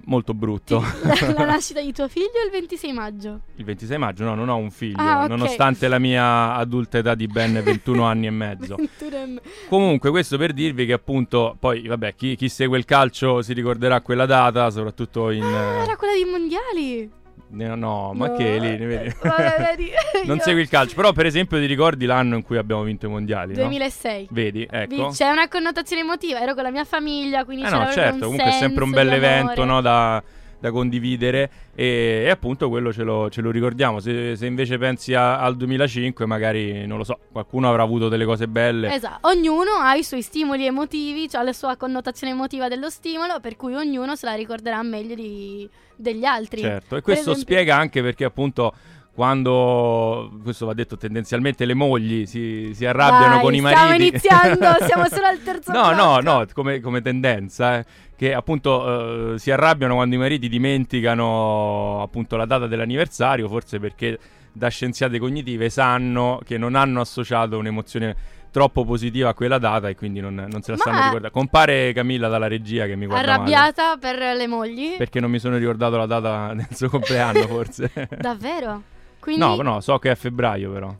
molto 0.06 0.34
brutto. 0.34 0.84
La, 1.04 1.34
la 1.34 1.46
nascita 1.46 1.82
di 1.82 1.92
tuo 1.94 2.08
figlio 2.08 2.32
è 2.42 2.46
il 2.46 2.52
26 2.52 2.92
maggio. 2.94 3.40
Il 3.56 3.66
26 3.66 3.98
maggio 3.98 4.24
no, 4.24 4.36
non 4.36 4.50
ho 4.50 4.58
un 4.58 4.72
figlio, 4.72 5.02
Ah, 5.02 5.24
ok. 5.24 5.30
nonostante 5.30 5.88
la 5.88 6.00
mia 6.00 6.56
adulta 6.56 6.98
età 6.98 7.16
di 7.16 7.28
ben 7.28 7.62
21 7.64 8.04
anni 8.04 8.28
e 8.28 8.32
mezzo. 8.32 8.76
21 9.00 9.26
me- 9.28 9.42
Comunque, 9.70 10.10
questo 10.10 10.38
per 10.38 10.54
dirvi 10.54 10.86
che 10.86 10.94
appunto, 10.94 11.56
poi 11.60 11.88
vabbè, 11.88 12.16
chi, 12.16 12.36
chi 12.36 12.50
segue 12.50 12.78
il 12.78 12.86
calcio 12.86 13.42
si 13.42 13.54
ricorderà 13.54 14.02
quella 14.02 14.26
data, 14.26 14.70
soprattutto 14.70 15.30
in... 15.30 15.44
Ah, 15.44 15.84
era 15.84 15.96
quella 15.96 16.14
dei 16.14 16.26
mondiali. 16.26 17.22
No, 17.54 17.76
no, 17.76 18.14
ma 18.14 18.28
No. 18.28 18.36
che 18.36 18.58
lì, 18.58 18.76
vedi? 18.78 19.16
Vabbè, 19.22 19.76
vedi. 19.76 19.92
non 20.26 20.40
segui 20.40 20.62
il 20.62 20.70
calcio, 20.70 20.96
però 20.96 21.12
per 21.14 21.26
esempio 21.26 21.58
ti 21.60 21.66
ricordi 21.66 22.06
l'anno 22.06 22.36
in 22.36 22.44
cui 22.44 22.58
abbiamo 22.58 22.84
vinto 22.84 23.06
i 23.06 23.10
mondiali, 23.10 23.54
no? 23.56 23.64
2006. 23.64 24.28
Vedi, 24.32 24.68
ecco. 24.70 25.10
C'è 25.10 25.30
una 25.30 25.48
connotazione 25.48 26.02
emotiva, 26.02 26.42
ero 26.42 26.54
con 26.54 26.64
la 26.64 26.72
mia 26.72 26.86
famiglia, 26.86 27.44
quindi 27.46 27.64
Eh 27.64 27.68
c'era 27.68 27.84
no, 27.86 27.92
certo, 27.92 28.14
un 28.16 28.20
comunque 28.22 28.50
è 28.50 28.52
sempre 28.54 28.84
un 28.84 28.92
bel 28.92 29.12
evento 29.12 29.64
no, 29.66 29.82
da, 29.82 30.22
da 30.64 30.72
condividere 30.72 31.50
e, 31.76 32.24
e 32.26 32.30
appunto 32.30 32.70
quello 32.70 32.94
ce 32.94 33.04
lo, 33.04 33.30
ce 33.30 33.42
lo 33.42 33.52
ricordiamo. 33.52 34.00
Se, 34.00 34.38
se 34.38 34.46
invece 34.46 34.78
pensi 34.78 35.14
a- 35.14 35.40
al 35.40 35.58
2005, 35.58 36.26
magari 36.26 36.88
non 36.88 36.98
lo 36.98 37.04
so, 37.04 37.20
qualcuno 37.34 37.68
avrà 37.68 37.84
avuto 37.84 38.08
delle 38.08 38.24
cose 38.24 38.48
belle. 38.48 38.94
Esatto, 38.94 39.28
ognuno 39.28 39.72
ha 39.82 39.96
i 39.96 40.04
suoi 40.04 40.22
stimoli 40.22 40.66
emotivi, 40.66 41.28
cioè 41.28 41.44
la 41.44 41.52
sua 41.52 41.76
connotazione 41.76 42.32
emotiva 42.32 42.70
dello 42.70 42.90
stimolo, 42.90 43.42
per 43.42 43.58
cui 43.58 43.74
ognuno 43.76 44.16
se 44.16 44.26
la 44.26 44.36
ricorderà 44.36 44.82
meglio 44.84 45.16
di- 45.16 45.70
degli 45.98 46.24
altri. 46.24 46.62
Certo, 46.62 46.96
e 46.96 47.02
questo 47.02 47.32
esempio- 47.32 47.42
spiega 47.56 47.76
anche 47.76 48.02
perché 48.02 48.24
appunto 48.24 48.74
quando, 49.14 50.32
questo 50.44 50.66
va 50.66 50.74
detto 50.74 50.98
tendenzialmente, 50.98 51.66
le 51.66 51.74
mogli 51.74 52.26
si, 52.26 52.72
si 52.74 52.86
arrabbiano 52.86 53.34
Dai, 53.36 53.42
con 53.42 53.54
i 53.54 53.58
stiamo 53.60 53.86
mariti. 53.90 54.08
iniziando, 54.08 54.86
siamo 54.86 55.06
solo 55.12 55.26
al 55.28 55.44
terzo 55.44 55.72
No, 55.72 55.92
no, 55.92 56.18
blocco. 56.20 56.22
no, 56.40 56.46
come, 56.54 56.80
come 56.80 57.02
tendenza, 57.02 57.78
eh, 57.80 57.86
che 58.24 58.34
appunto 58.34 59.34
eh, 59.34 59.40
si 59.40 59.52
arrabbiano 59.52 59.96
quando 59.96 60.16
i 60.16 60.18
mariti 60.18 60.48
dimenticano 60.48 62.02
appunto 62.02 62.36
la 62.38 62.46
data 62.46 62.68
dell'anniversario, 62.68 63.48
forse 63.48 63.80
perché 63.80 64.18
da 64.52 64.68
scienziate 64.70 65.20
cognitive 65.20 65.70
sanno 65.70 66.40
che 66.46 66.58
non 66.58 66.76
hanno 66.76 67.02
associato 67.02 67.58
un'emozione 67.58 68.16
troppo 68.52 68.86
positiva 68.86 69.30
a 69.30 69.34
quella 69.34 69.58
data 69.58 69.90
e 69.90 69.96
quindi 69.96 70.20
non, 70.20 70.36
non 70.36 70.62
se 70.62 70.72
la 70.72 70.78
Ma- 70.78 70.84
stanno 70.84 71.04
ricordando. 71.06 71.32
Compare 71.32 71.92
Camilla 71.92 72.28
dalla 72.28 72.48
regia 72.48 72.86
che 72.86 72.96
mi 72.96 73.08
guarda 73.08 73.38
male, 73.38 73.54
Arrabbiata 73.56 73.98
per 73.98 74.36
le 74.36 74.48
mogli? 74.48 74.96
perché 74.98 75.20
non 75.20 75.32
mi 75.32 75.40
sono 75.40 75.58
ricordato 75.58 75.98
la 75.98 76.06
data 76.06 76.54
del 76.56 76.68
suo 76.72 76.88
compleanno 76.90 77.48
forse. 77.48 77.92
Davvero? 78.20 78.84
Quindi, 79.20 79.42
No, 79.42 79.56
no, 79.62 79.82
so 79.82 79.98
che 80.00 80.10
è 80.10 80.12
a 80.12 80.16
febbraio 80.16 80.70
però. 80.72 80.94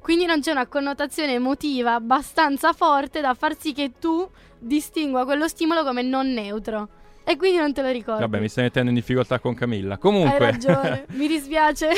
quindi 0.00 0.26
non 0.26 0.40
c'è 0.40 0.50
una 0.50 0.66
connotazione 0.66 1.32
emotiva 1.34 1.94
abbastanza 1.94 2.72
forte 2.74 3.20
da 3.22 3.32
far 3.34 3.56
sì 3.58 3.72
che 3.72 3.92
tu 3.98 4.28
distingua 4.58 5.24
quello 5.24 5.48
stimolo 5.48 5.84
come 5.84 6.02
non 6.02 6.32
neutro. 6.32 6.88
E 7.28 7.36
quindi 7.36 7.58
non 7.58 7.74
te 7.74 7.82
lo 7.82 7.90
ricordi. 7.90 8.22
Vabbè, 8.22 8.40
mi 8.40 8.48
stai 8.48 8.64
mettendo 8.64 8.88
in 8.88 8.94
difficoltà 8.96 9.38
con 9.38 9.52
Camilla. 9.52 9.94
Hai 9.94 10.00
Comunque, 10.00 10.38
ragione, 10.38 11.04
mi 11.12 11.28
dispiace. 11.28 11.90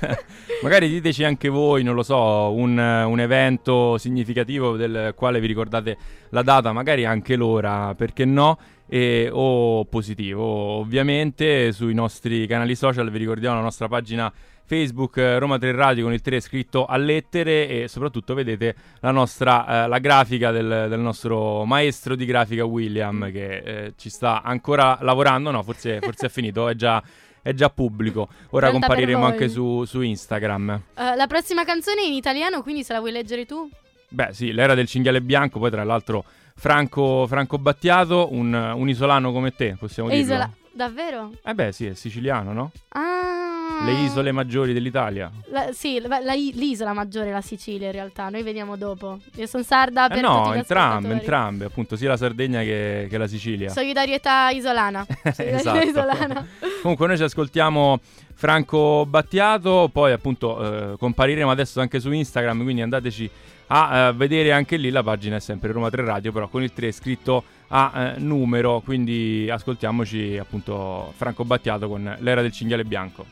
magari 0.62 0.88
diteci 0.88 1.22
anche 1.22 1.50
voi, 1.50 1.82
non 1.82 1.94
lo 1.94 2.02
so, 2.02 2.50
un, 2.52 2.78
un 2.78 3.20
evento 3.20 3.98
significativo 3.98 4.76
del 4.78 5.12
quale 5.14 5.38
vi 5.38 5.48
ricordate 5.48 5.98
la 6.30 6.40
data, 6.40 6.72
magari 6.72 7.04
anche 7.04 7.36
l'ora, 7.36 7.94
perché 7.94 8.24
no? 8.24 8.58
E- 8.88 9.28
o 9.30 9.84
positivo, 9.84 10.42
ovviamente 10.44 11.72
sui 11.72 11.92
nostri 11.92 12.46
canali 12.46 12.74
social 12.74 13.10
vi 13.10 13.18
ricordiamo 13.18 13.56
la 13.56 13.62
nostra 13.62 13.86
pagina 13.86 14.32
Facebook 14.74 15.16
eh, 15.16 15.36
Roma 15.40 15.58
3 15.58 15.72
Radio 15.72 16.04
con 16.04 16.12
il 16.12 16.20
3 16.20 16.38
scritto 16.38 16.84
a 16.84 16.96
lettere 16.96 17.66
e 17.68 17.88
soprattutto 17.88 18.34
vedete 18.34 18.76
la 19.00 19.10
nostra 19.10 19.66
eh, 19.84 19.88
la 19.88 19.98
grafica 19.98 20.52
del, 20.52 20.86
del 20.88 21.00
nostro 21.00 21.64
maestro 21.64 22.14
di 22.14 22.24
grafica 22.24 22.64
William 22.64 23.32
che 23.32 23.56
eh, 23.56 23.92
ci 23.96 24.08
sta 24.08 24.42
ancora 24.44 24.96
lavorando, 25.00 25.50
no 25.50 25.64
forse, 25.64 25.98
forse 25.98 26.26
è 26.26 26.28
finito, 26.28 26.68
è 26.68 26.76
già, 26.76 27.02
è 27.42 27.52
già 27.52 27.68
pubblico. 27.68 28.28
Ora 28.50 28.68
Pronta 28.68 28.86
compariremo 28.86 29.24
anche 29.24 29.48
su, 29.48 29.84
su 29.86 30.02
Instagram. 30.02 30.82
Eh, 30.94 31.16
la 31.16 31.26
prossima 31.26 31.64
canzone 31.64 32.02
è 32.02 32.06
in 32.06 32.12
italiano, 32.12 32.62
quindi 32.62 32.84
se 32.84 32.92
la 32.92 33.00
vuoi 33.00 33.10
leggere 33.10 33.46
tu? 33.46 33.68
Beh 34.08 34.28
sì, 34.30 34.52
l'era 34.52 34.74
del 34.74 34.86
cinghiale 34.86 35.20
bianco, 35.20 35.58
poi 35.58 35.72
tra 35.72 35.82
l'altro 35.82 36.24
Franco, 36.54 37.26
Franco 37.26 37.58
Battiato, 37.58 38.28
un, 38.30 38.54
un 38.54 38.88
isolano 38.88 39.32
come 39.32 39.50
te, 39.50 39.74
possiamo 39.76 40.10
È 40.10 40.12
dirlo. 40.14 40.32
isola- 40.32 40.50
Davvero? 40.72 41.32
Eh 41.42 41.54
beh 41.54 41.72
sì, 41.72 41.86
è 41.86 41.94
siciliano, 41.94 42.52
no? 42.52 42.70
Ah. 42.90 43.59
Le 43.84 43.92
isole 43.92 44.30
maggiori 44.32 44.72
dell'Italia. 44.74 45.30
La- 45.50 45.72
sì, 45.72 45.98
la- 46.00 46.20
la- 46.20 46.34
l'isola 46.34 46.92
maggiore 46.92 47.28
è 47.28 47.32
la 47.32 47.40
Sicilia 47.40 47.86
in 47.86 47.92
realtà, 47.92 48.28
noi 48.28 48.42
vediamo 48.42 48.76
dopo. 48.76 49.18
Io 49.36 49.46
sono 49.46 49.62
sarda 49.62 50.06
per 50.08 50.18
Eh 50.18 50.20
no, 50.20 50.52
entrambe, 50.52 51.12
entrambe, 51.12 51.64
appunto, 51.64 51.96
sia 51.96 52.08
la 52.10 52.16
Sardegna 52.18 52.60
che, 52.60 53.06
che 53.08 53.16
la 53.16 53.26
Sicilia. 53.26 53.70
Solidarietà 53.70 54.50
isolana. 54.50 55.06
Solidarietà 55.32 55.58
Esatto. 55.82 55.86
isolana. 55.86 56.46
Comunque 56.82 57.06
noi 57.06 57.16
ci 57.16 57.22
ascoltiamo 57.22 58.00
Franco 58.34 59.06
Battiato, 59.06 59.88
poi 59.92 60.12
appunto 60.12 60.92
eh, 60.92 60.96
compariremo 60.98 61.50
adesso 61.50 61.80
anche 61.80 62.00
su 62.00 62.10
Instagram, 62.10 62.62
quindi 62.62 62.82
andateci 62.82 63.30
a 63.68 64.08
eh, 64.08 64.12
vedere 64.12 64.52
anche 64.52 64.76
lì, 64.76 64.90
la 64.90 65.02
pagina 65.02 65.36
è 65.36 65.40
sempre 65.40 65.72
Roma 65.72 65.88
3 65.88 66.04
Radio, 66.04 66.32
però 66.32 66.48
con 66.48 66.62
il 66.62 66.72
3 66.72 66.92
scritto 66.92 67.44
a 67.68 67.92
eh, 67.94 68.18
numero, 68.20 68.80
quindi 68.84 69.48
ascoltiamoci 69.50 70.36
appunto 70.38 71.12
Franco 71.16 71.44
Battiato 71.44 71.88
con 71.88 72.16
l'era 72.20 72.42
del 72.42 72.52
cinghiale 72.52 72.84
bianco. 72.84 73.24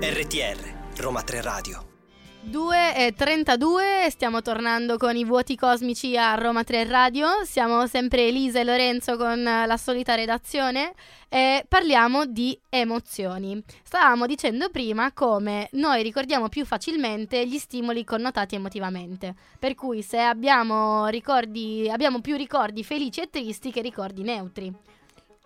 RTR, 0.00 0.58
Roma 0.98 1.22
3 1.22 1.40
Radio. 1.42 1.93
2 2.54 2.94
e 2.94 3.12
32, 3.14 4.08
stiamo 4.10 4.40
tornando 4.40 4.96
con 4.96 5.16
i 5.16 5.24
vuoti 5.24 5.56
cosmici 5.56 6.16
a 6.16 6.36
Roma 6.36 6.62
3 6.62 6.84
Radio. 6.84 7.26
Siamo 7.42 7.88
sempre 7.88 8.28
Elisa 8.28 8.60
e 8.60 8.64
Lorenzo 8.64 9.16
con 9.16 9.42
la 9.42 9.76
solita 9.76 10.14
redazione 10.14 10.92
e 11.28 11.64
parliamo 11.66 12.26
di 12.26 12.56
emozioni. 12.68 13.60
Stavamo 13.82 14.26
dicendo 14.26 14.70
prima 14.70 15.10
come 15.12 15.66
noi 15.72 16.04
ricordiamo 16.04 16.48
più 16.48 16.64
facilmente 16.64 17.44
gli 17.44 17.58
stimoli 17.58 18.04
connotati 18.04 18.54
emotivamente. 18.54 19.34
Per 19.58 19.74
cui 19.74 20.02
se 20.02 20.20
abbiamo 20.20 21.08
ricordi, 21.08 21.90
abbiamo 21.90 22.20
più 22.20 22.36
ricordi 22.36 22.84
felici 22.84 23.20
e 23.20 23.30
tristi 23.30 23.72
che 23.72 23.80
ricordi 23.80 24.22
neutri. 24.22 24.72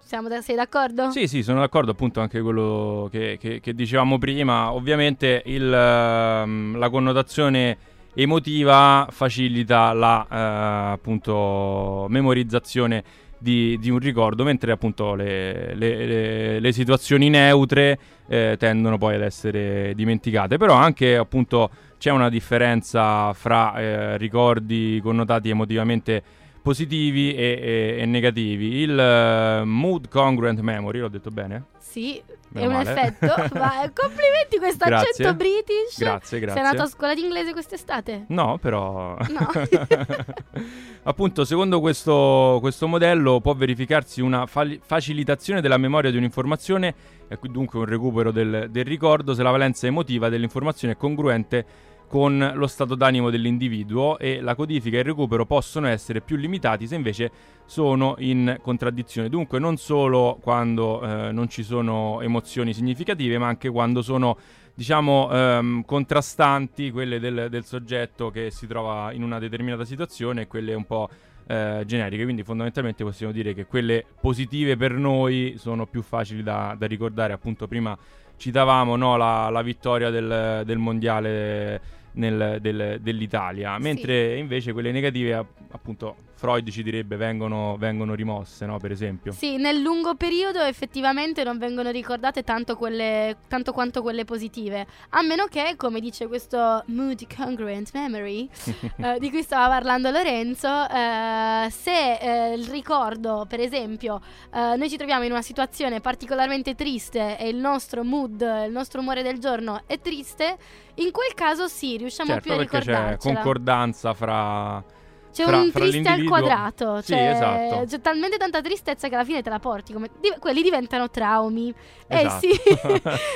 Siamo 0.09 0.29
da- 0.29 0.41
sei 0.41 0.57
d'accordo? 0.57 1.11
Sì, 1.11 1.29
sì, 1.29 1.43
sono 1.43 1.61
d'accordo 1.61 1.91
appunto 1.91 2.21
anche 2.21 2.41
quello 2.41 3.11
che, 3.12 3.37
che- 3.38 3.61
che 3.61 3.75
dicevamo 3.75 4.17
prima. 4.17 4.73
Ovviamente 4.73 5.43
il, 5.45 5.71
ehm, 5.71 6.79
la 6.79 6.88
connotazione 6.88 7.77
emotiva 8.15 9.07
facilita 9.11 9.93
la 9.93 10.27
eh, 10.27 10.93
appunto 10.95 12.07
memorizzazione 12.09 13.05
di, 13.37 13.77
di 13.79 13.91
un 13.91 13.99
ricordo, 13.99 14.45
mentre 14.45 14.73
appunto 14.73 15.15
le, 15.15 15.75
le- 15.75 16.07
le- 16.07 16.59
le 16.61 16.73
situazioni 16.73 17.29
neutre 17.29 17.99
eh, 18.29 18.57
tendono 18.59 18.97
poi 18.97 19.17
ad 19.17 19.21
essere 19.21 19.93
dimenticate. 19.95 20.57
Però 20.57 20.73
anche 20.73 21.17
appunto 21.19 21.69
c'è 21.99 22.11
una 22.11 22.31
differenza 22.31 23.31
fra 23.35 23.75
eh, 23.79 24.17
ricordi 24.17 25.00
connotati 25.03 25.50
emotivamente 25.50 26.23
positivi 26.62 27.35
e, 27.35 27.97
e- 27.97 28.03
e 28.03 28.07
negativi. 28.07 28.77
Il 28.81 28.99
eh, 28.99 29.65
mood 29.65 30.09
congruent 30.09 30.61
memory, 30.61 30.99
l'ho 31.00 31.09
detto 31.09 31.31
bene? 31.31 31.65
Sì, 31.79 32.21
Meno 32.50 32.65
è 32.65 32.69
un 32.69 32.83
male. 32.83 32.91
effetto. 32.91 33.27
Ma 33.59 33.91
complimenti 33.95 34.59
questo 34.59 34.85
Grazie. 34.87 35.09
accento 35.11 35.35
british. 35.35 35.99
Grazie, 35.99 36.38
grazie. 36.38 36.61
Sei 36.61 36.71
andato 36.71 36.88
a 36.88 36.91
scuola 36.91 37.15
di 37.15 37.23
inglese 37.23 37.53
quest'estate? 37.53 38.25
No, 38.29 38.59
però... 38.59 39.17
No. 39.17 39.50
Appunto, 41.05 41.45
secondo 41.45 41.81
questo, 41.81 42.59
questo 42.61 42.87
modello 42.87 43.41
può 43.41 43.55
verificarsi 43.55 44.21
una 44.21 44.47
fali- 44.47 44.81
facilitazione 44.83 45.61
della 45.61 45.79
memoria 45.79 46.11
di 46.11 46.17
un'informazione 46.17 46.95
e 47.29 47.38
dunque 47.43 47.79
un 47.79 47.85
recupero 47.87 48.31
del, 48.31 48.69
del 48.71 48.85
ricordo 48.85 49.35
se 49.35 49.43
la 49.43 49.50
valenza 49.50 49.87
emotiva 49.87 50.29
dell'informazione 50.29 50.95
è 50.95 50.97
congruente 50.97 51.67
con 52.09 52.53
lo 52.55 52.67
stato 52.67 52.95
d'animo 52.95 53.31
dell'individuo 53.31 54.19
e 54.19 54.41
la 54.41 54.55
codifica 54.55 54.97
e 54.97 55.00
il 55.00 55.05
recupero 55.05 55.45
possono 55.45 55.87
essere 55.87 56.23
più 56.23 56.37
limitati 56.37 56.87
se 56.87 56.95
invece 56.95 57.31
sono 57.67 58.17
in 58.19 58.59
contraddizione. 58.62 59.29
Dunque 59.29 59.59
non 59.59 59.77
solo 59.77 60.38
quando 60.41 61.03
eh, 61.03 61.33
non 61.33 61.49
ci 61.49 61.62
sono 61.62 62.21
emozioni 62.23 62.73
significative, 62.73 63.37
ma 63.38 63.47
anche 63.47 63.69
quando 63.69 64.00
sono 64.00 64.38
diciamo 64.75 65.29
ehm, 65.31 65.85
contrastanti 65.85 66.91
quelle 66.91 67.21
del, 67.21 67.49
del 67.50 67.65
soggetto 67.65 68.31
che 68.31 68.50
si 68.50 68.67
trova 68.67 69.12
in 69.12 69.23
una 69.23 69.38
determinata 69.38 69.85
situazione 69.85 70.43
e 70.43 70.47
quelle 70.47 70.73
un 70.73 70.87
po' 70.87 71.11
eh, 71.47 71.83
generiche. 71.85 72.23
Quindi 72.23 72.43
fondamentalmente 72.43 73.05
possiamo 73.05 73.33
dire 73.33 73.53
che 73.53 73.67
quelle 73.67 74.05
positive 74.21 74.77
per 74.77 74.93
noi 74.93 75.57
sono 75.59 75.87
più 75.87 76.00
facili 76.00 76.43
da, 76.43 76.75
da 76.79 76.87
ricordare. 76.87 77.35
Appunto 77.35 77.67
prima 77.67 77.97
citavamo 78.38 78.97
no, 78.97 79.17
la, 79.17 79.50
la 79.50 79.62
vittoria 79.62 80.11
del, 80.11 80.62
del 80.65 80.79
mondiale 80.79 81.97
nel- 82.18 82.58
del- 82.60 82.98
dell'Italia, 83.00 83.78
mentre 83.78 84.37
invece 84.37 84.72
quelle 84.72 84.92
negative, 84.92 85.34
app- 85.34 85.58
appunto, 85.70 86.16
Freud 86.34 86.70
ci 86.70 86.84
direbbe 86.84 87.16
vengono, 87.16 87.76
vengono 87.78 88.14
rimosse, 88.14 88.64
no? 88.64 88.78
Per 88.78 88.92
esempio. 88.92 89.32
Sì, 89.32 89.56
nel 89.56 89.80
lungo 89.80 90.14
periodo 90.14 90.60
effettivamente 90.60 91.42
non 91.42 91.58
vengono 91.58 91.90
ricordate 91.90 92.44
tanto, 92.44 92.76
quelle, 92.76 93.38
tanto 93.48 93.72
quanto 93.72 94.02
quelle 94.02 94.25
positive, 94.25 94.87
a 95.10 95.22
meno 95.22 95.46
che, 95.46 95.75
come 95.76 95.98
dice 95.98 96.28
questo 96.28 96.84
mood 96.87 97.26
congruent 97.34 97.90
memory, 97.92 98.48
eh, 99.02 99.18
di 99.18 99.30
cui 99.30 99.42
stava 99.42 99.68
parlando 99.68 100.10
Lorenzo, 100.10 100.68
eh, 100.68 101.68
se 101.70 102.18
eh, 102.18 102.54
il 102.54 102.66
ricordo, 102.68 103.44
per 103.48 103.58
esempio, 103.58 104.20
eh, 104.54 104.76
noi 104.76 104.88
ci 104.88 104.96
troviamo 104.96 105.25
in 105.25 105.32
una 105.32 105.42
situazione 105.42 106.00
particolarmente 106.00 106.76
triste 106.76 107.37
e 107.37 107.48
il 107.48 107.56
nostro 107.56 108.04
mood, 108.04 108.40
il 108.66 108.70
nostro 108.72 109.00
umore 109.00 109.22
del 109.22 109.38
giorno 109.38 109.82
è 109.87 109.98
triste, 110.00 110.56
in 110.99 111.11
quel 111.11 111.35
caso 111.35 111.69
sì, 111.69 111.97
riusciamo 111.97 112.31
Certo, 112.31 112.43
più 112.45 112.52
a 112.52 112.57
perché 112.57 112.78
c'è 112.78 112.85
ricordarcela. 112.87 113.35
concordanza 113.35 114.14
fra... 114.14 114.85
C'è 115.31 115.45
fra- 115.45 115.59
un 115.61 115.71
fra 115.71 115.81
triste 115.81 116.09
al 116.09 116.25
quadrato, 116.25 117.00
Sì, 117.02 117.12
cioè, 117.12 117.31
esatto. 117.31 117.85
c'è 117.87 118.00
talmente 118.00 118.38
tanta 118.38 118.61
tristezza 118.61 119.09
che 119.09 119.14
alla 119.14 119.25
fine 119.25 119.43
te 119.43 119.50
la 119.50 119.59
porti, 119.61 119.93
come- 119.93 120.09
di- 120.21 120.35
quelli 120.40 120.62
diventano 120.62 121.11
traumi. 121.11 121.73
Esatto. 122.09 122.47
Eh 122.47 122.55
sì, 122.55 122.61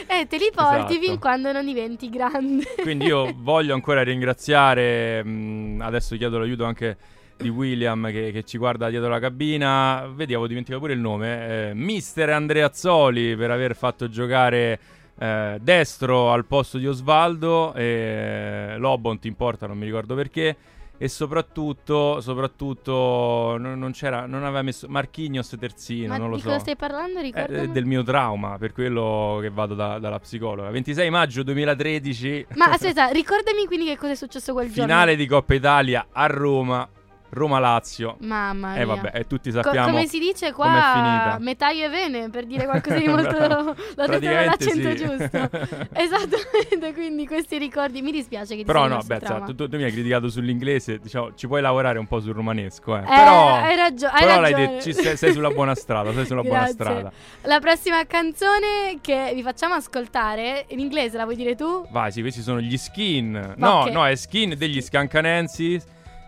e 0.08 0.26
te 0.26 0.36
li 0.38 0.50
porti 0.52 0.94
Esatto. 0.94 1.00
fin 1.06 1.18
quando 1.20 1.52
non 1.52 1.64
diventi 1.64 2.08
grande. 2.10 2.64
Quindi 2.80 3.04
io 3.04 3.32
voglio 3.36 3.74
ancora 3.74 4.02
ringraziare, 4.02 5.22
mh, 5.22 5.80
adesso 5.82 6.16
chiedo 6.16 6.38
l'aiuto 6.38 6.64
anche 6.64 6.96
di 7.36 7.48
William 7.50 8.10
che, 8.10 8.32
che 8.32 8.42
ci 8.44 8.56
guarda 8.58 8.88
dietro 8.88 9.08
la 9.08 9.18
cabina, 9.20 10.06
vedi 10.12 10.32
avevo 10.32 10.46
dimenticato 10.48 10.80
pure 10.80 10.94
il 10.94 11.00
nome, 11.00 11.68
eh, 11.70 11.74
Mister 11.74 12.30
Andreazzoli 12.30 13.36
per 13.36 13.50
aver 13.50 13.76
fatto 13.76 14.08
giocare 14.08 14.78
eh, 15.18 15.58
destro 15.60 16.32
al 16.32 16.44
posto 16.46 16.78
di 16.78 16.86
Osvaldo, 16.86 17.72
e 17.74 18.74
Lobon 18.78 19.18
ti 19.18 19.28
importa, 19.28 19.66
non 19.66 19.78
mi 19.78 19.84
ricordo 19.84 20.14
perché. 20.14 20.56
E 20.98 21.08
soprattutto, 21.08 22.20
soprattutto 22.20 23.56
non, 23.58 23.76
non 23.78 23.90
c'era, 23.90 24.26
non 24.26 24.44
aveva 24.44 24.62
messo 24.62 24.86
Marchignos 24.88 25.56
terzino, 25.58 26.08
Ma 26.08 26.16
non 26.16 26.28
lo 26.30 26.36
di 26.36 26.42
so. 26.42 26.48
cosa 26.48 26.60
stai 26.60 26.76
parlando? 26.76 27.18
Eh, 27.18 27.22
Ricordami. 27.22 27.72
del 27.72 27.84
mio 27.86 28.04
trauma, 28.04 28.56
per 28.56 28.72
quello 28.72 29.38
che 29.40 29.50
vado 29.50 29.74
da- 29.74 29.98
dalla 29.98 30.20
psicologa. 30.20 30.70
26 30.70 31.10
maggio 31.10 31.42
2013, 31.42 32.46
Ma 32.54 32.66
aspetta, 32.66 33.08
ricordami 33.08 33.66
quindi 33.66 33.86
che 33.86 33.96
cosa 33.96 34.12
è 34.12 34.14
successo 34.14 34.52
quel 34.52 34.68
finale 34.70 35.10
giorno. 35.10 35.22
di 35.22 35.26
Coppa 35.26 35.54
Italia 35.54 36.06
a 36.12 36.26
Roma, 36.26 36.88
Roma-Lazio. 37.34 38.16
Mamma 38.20 38.72
mia. 38.72 38.80
E 38.80 38.84
vabbè, 38.84 39.10
e 39.14 39.26
tutti 39.26 39.50
Co- 39.50 39.62
sappiamo 39.62 39.88
come 39.90 40.06
si 40.06 40.18
dice 40.18 40.52
qua, 40.52 41.38
metaio 41.40 41.86
e 41.86 41.88
vene, 41.88 42.28
per 42.28 42.44
dire 42.44 42.64
qualcosa 42.66 42.96
di 42.98 43.08
molto... 43.08 43.34
Bravo. 43.36 43.62
L'ho 43.70 43.74
detto 43.74 44.04
Praticamente 44.04 44.64
nell'accento 44.66 44.90
sì. 44.90 44.96
giusto. 45.06 45.88
Esattamente, 45.92 46.92
quindi 46.92 47.26
questi 47.26 47.56
ricordi, 47.58 48.02
mi 48.02 48.12
dispiace 48.12 48.50
che 48.54 48.60
ti 48.60 48.64
Però 48.64 48.86
no, 48.86 49.00
beh, 49.04 49.18
trauma. 49.18 49.46
sa, 49.46 49.54
tu, 49.54 49.66
tu 49.68 49.76
mi 49.76 49.84
hai 49.84 49.92
criticato 49.92 50.28
sull'inglese, 50.28 50.98
diciamo, 50.98 51.34
ci 51.34 51.46
puoi 51.46 51.62
lavorare 51.62 51.98
un 51.98 52.06
po' 52.06 52.20
sul 52.20 52.34
romanesco, 52.34 52.96
eh. 52.96 53.00
Eh, 53.00 53.04
però 53.04 53.54
hai, 53.54 53.76
ragio- 53.76 54.06
hai 54.08 54.20
però 54.26 54.40
ragione. 54.40 54.66
detto, 54.66 54.82
ci 54.82 54.92
sei, 54.92 55.16
sei 55.16 55.32
sulla 55.32 55.50
buona 55.50 55.74
strada, 55.76 56.12
sei 56.12 56.26
sulla 56.26 56.42
buona 56.42 56.66
strada. 56.66 57.10
La 57.42 57.60
prossima 57.60 58.04
canzone 58.06 58.98
che 59.00 59.32
vi 59.34 59.42
facciamo 59.42 59.72
ascoltare, 59.74 60.66
in 60.68 60.80
inglese 60.80 61.16
la 61.16 61.24
vuoi 61.24 61.36
dire 61.36 61.54
tu? 61.54 61.86
Vai, 61.90 62.12
sì, 62.12 62.20
questi 62.20 62.42
sono 62.42 62.60
gli 62.60 62.76
skin. 62.76 63.54
No, 63.56 63.80
Ok. 63.80 63.90
no, 63.90 64.06
è 64.06 64.14
skin 64.16 64.54
degli 64.58 64.80
Scancanensi 64.82 65.80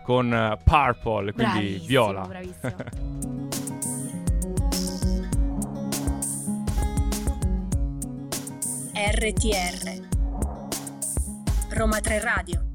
con 0.05 0.31
eh, 0.31 0.57
Purple, 0.63 1.33
quindi 1.33 1.59
Bravissimo, 1.59 1.85
viola. 1.87 2.21
Bravissimo. 2.21 2.75
RTR 8.97 10.07
Roma 11.71 11.99
3 11.99 12.19
Radio 12.21 12.65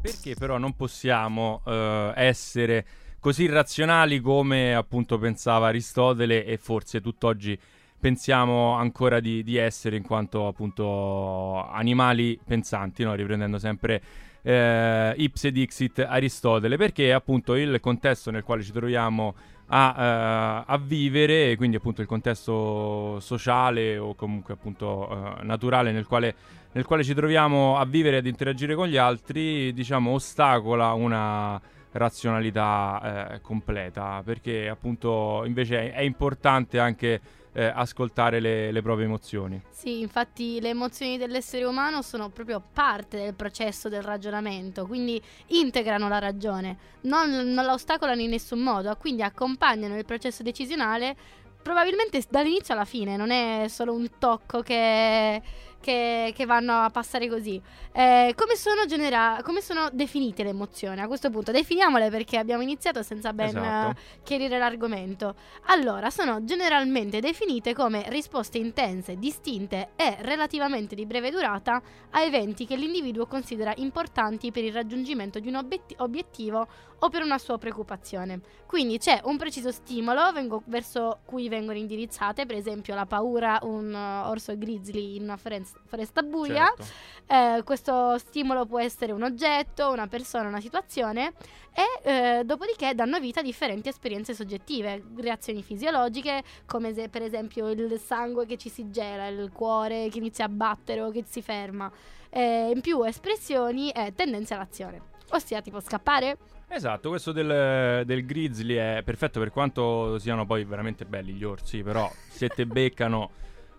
Perché 0.00 0.34
però 0.34 0.58
non 0.58 0.74
possiamo 0.74 1.62
eh, 1.66 2.12
essere 2.14 2.86
così 3.18 3.46
razionali 3.46 4.20
come 4.20 4.74
appunto 4.74 5.18
pensava 5.18 5.68
Aristotele 5.68 6.44
e 6.44 6.56
forse 6.56 7.00
tutt'oggi 7.00 7.58
pensiamo 7.98 8.74
ancora 8.74 9.20
di, 9.20 9.42
di 9.42 9.56
essere 9.56 9.96
in 9.96 10.02
quanto 10.02 10.46
appunto 10.46 11.68
animali 11.68 12.38
pensanti, 12.44 13.02
no? 13.02 13.14
riprendendo 13.14 13.58
sempre 13.58 14.02
eh, 14.42 15.14
Ipse 15.16 15.50
Dixit 15.52 16.04
Aristotele, 16.06 16.76
perché 16.76 17.12
appunto 17.12 17.54
il 17.54 17.78
contesto 17.80 18.30
nel 18.30 18.42
quale 18.42 18.62
ci 18.62 18.72
troviamo 18.72 19.34
a, 19.68 19.94
eh, 19.96 20.64
a 20.66 20.78
vivere, 20.78 21.56
quindi 21.56 21.76
appunto 21.76 22.00
il 22.00 22.06
contesto 22.06 23.18
sociale 23.20 23.98
o 23.98 24.14
comunque 24.14 24.54
appunto 24.54 25.38
eh, 25.38 25.44
naturale 25.44 25.92
nel 25.92 26.06
quale 26.06 26.34
nel 26.72 26.84
quale 26.84 27.02
ci 27.02 27.14
troviamo 27.14 27.78
a 27.78 27.84
vivere 27.84 28.16
e 28.16 28.18
ad 28.20 28.26
interagire 28.26 28.74
con 28.74 28.86
gli 28.86 28.96
altri, 28.96 29.72
diciamo, 29.72 30.12
ostacola 30.12 30.92
una 30.92 31.60
razionalità 31.92 33.32
eh, 33.32 33.40
completa, 33.40 34.22
perché 34.24 34.68
appunto 34.68 35.42
invece 35.44 35.92
è, 35.92 35.94
è 35.94 36.02
importante 36.02 36.78
anche 36.78 37.20
eh, 37.52 37.64
ascoltare 37.64 38.40
le, 38.40 38.70
le 38.70 38.82
proprie 38.82 39.06
emozioni. 39.06 39.60
Sì, 39.70 40.00
infatti 40.00 40.60
le 40.60 40.70
emozioni 40.70 41.18
dell'essere 41.18 41.64
umano 41.64 42.02
sono 42.02 42.28
proprio 42.28 42.62
parte 42.72 43.18
del 43.18 43.34
processo 43.34 43.88
del 43.88 44.02
ragionamento, 44.02 44.86
quindi 44.86 45.20
integrano 45.48 46.08
la 46.08 46.18
ragione, 46.18 46.76
non, 47.02 47.30
non 47.30 47.64
la 47.64 47.72
ostacolano 47.72 48.20
in 48.20 48.30
nessun 48.30 48.60
modo, 48.60 48.94
quindi 48.96 49.22
accompagnano 49.22 49.96
il 49.96 50.04
processo 50.04 50.42
decisionale 50.42 51.16
probabilmente 51.62 52.22
dall'inizio 52.28 52.74
alla 52.74 52.84
fine, 52.84 53.16
non 53.16 53.30
è 53.30 53.66
solo 53.68 53.92
un 53.92 54.08
tocco 54.18 54.62
che, 54.62 55.42
che- 55.80 56.32
che 56.34 56.46
vanno 56.46 56.80
a 56.80 56.90
passare 56.90 57.28
così. 57.28 57.60
Eh, 57.92 58.34
come, 58.36 58.54
sono 58.56 58.84
genera- 58.86 59.40
come 59.42 59.60
sono 59.60 59.88
definite 59.92 60.42
le 60.42 60.50
emozioni? 60.50 61.00
A 61.00 61.06
questo 61.06 61.30
punto 61.30 61.50
definiamole 61.52 62.10
perché 62.10 62.36
abbiamo 62.38 62.62
iniziato 62.62 63.02
senza 63.02 63.32
ben 63.32 63.48
Esatto. 63.48 63.90
eh, 63.98 64.20
chiarire 64.22 64.58
l'argomento. 64.58 65.34
Allora, 65.66 66.10
sono 66.10 66.44
generalmente 66.44 67.20
definite 67.20 67.74
come 67.74 68.04
risposte 68.08 68.58
intense, 68.58 69.16
distinte 69.16 69.90
e 69.96 70.16
relativamente 70.20 70.94
di 70.94 71.06
breve 71.06 71.30
durata 71.30 71.80
a 72.10 72.22
eventi 72.22 72.66
che 72.66 72.76
l'individuo 72.76 73.26
considera 73.26 73.72
importanti 73.76 74.50
per 74.50 74.64
il 74.64 74.72
raggiungimento 74.72 75.38
di 75.40 75.48
un 75.48 75.56
obiet- 75.56 75.94
obiettivo 75.98 76.66
o 77.02 77.08
per 77.08 77.22
una 77.22 77.38
sua 77.38 77.56
preoccupazione. 77.58 78.40
Quindi 78.66 78.98
c'è 78.98 79.20
un 79.24 79.36
preciso 79.38 79.72
stimolo 79.72 80.30
vengo- 80.32 80.62
verso 80.66 81.20
cui 81.24 81.48
vengono 81.48 81.78
indirizzate, 81.78 82.44
per 82.46 82.56
esempio 82.56 82.94
la 82.94 83.06
paura, 83.06 83.58
un 83.62 83.92
uh, 83.92 84.28
orso 84.28 84.56
grizzly 84.56 85.16
in 85.16 85.22
una 85.22 85.36
forest- 85.38 85.69
foresta 85.86 86.22
buia. 86.22 86.72
Certo. 86.76 86.84
Eh, 87.26 87.62
questo 87.62 88.18
stimolo 88.18 88.66
può 88.66 88.80
essere 88.80 89.12
un 89.12 89.22
oggetto, 89.22 89.90
una 89.90 90.08
persona, 90.08 90.48
una 90.48 90.60
situazione 90.60 91.32
e 91.72 92.38
eh, 92.38 92.44
dopodiché 92.44 92.94
danno 92.94 93.20
vita 93.20 93.40
a 93.40 93.42
differenti 93.42 93.88
esperienze 93.88 94.34
soggettive, 94.34 95.02
reazioni 95.16 95.62
fisiologiche 95.62 96.42
come 96.66 96.92
se, 96.92 97.08
per 97.08 97.22
esempio 97.22 97.70
il 97.70 97.98
sangue 97.98 98.46
che 98.46 98.56
ci 98.56 98.68
si 98.68 98.90
gela, 98.90 99.28
il 99.28 99.50
cuore 99.52 100.08
che 100.08 100.18
inizia 100.18 100.46
a 100.46 100.48
battere 100.48 101.00
o 101.02 101.10
che 101.10 101.24
si 101.26 101.42
ferma, 101.42 101.90
Eh, 102.32 102.70
in 102.72 102.80
più 102.80 103.02
espressioni 103.02 103.90
e 103.90 104.12
tendenze 104.14 104.54
all'azione, 104.54 105.00
ossia 105.30 105.60
tipo 105.62 105.80
scappare. 105.80 106.38
Esatto, 106.68 107.08
questo 107.08 107.32
del, 107.32 108.04
del 108.06 108.24
grizzly 108.24 108.76
è 108.76 109.02
perfetto 109.04 109.40
per 109.40 109.50
quanto 109.50 110.16
siano 110.20 110.46
poi 110.46 110.64
veramente 110.64 111.04
belli 111.04 111.32
gli 111.32 111.42
orsi, 111.42 111.82
però 111.82 112.08
se 112.28 112.46
te 112.46 112.66
beccano 112.66 113.30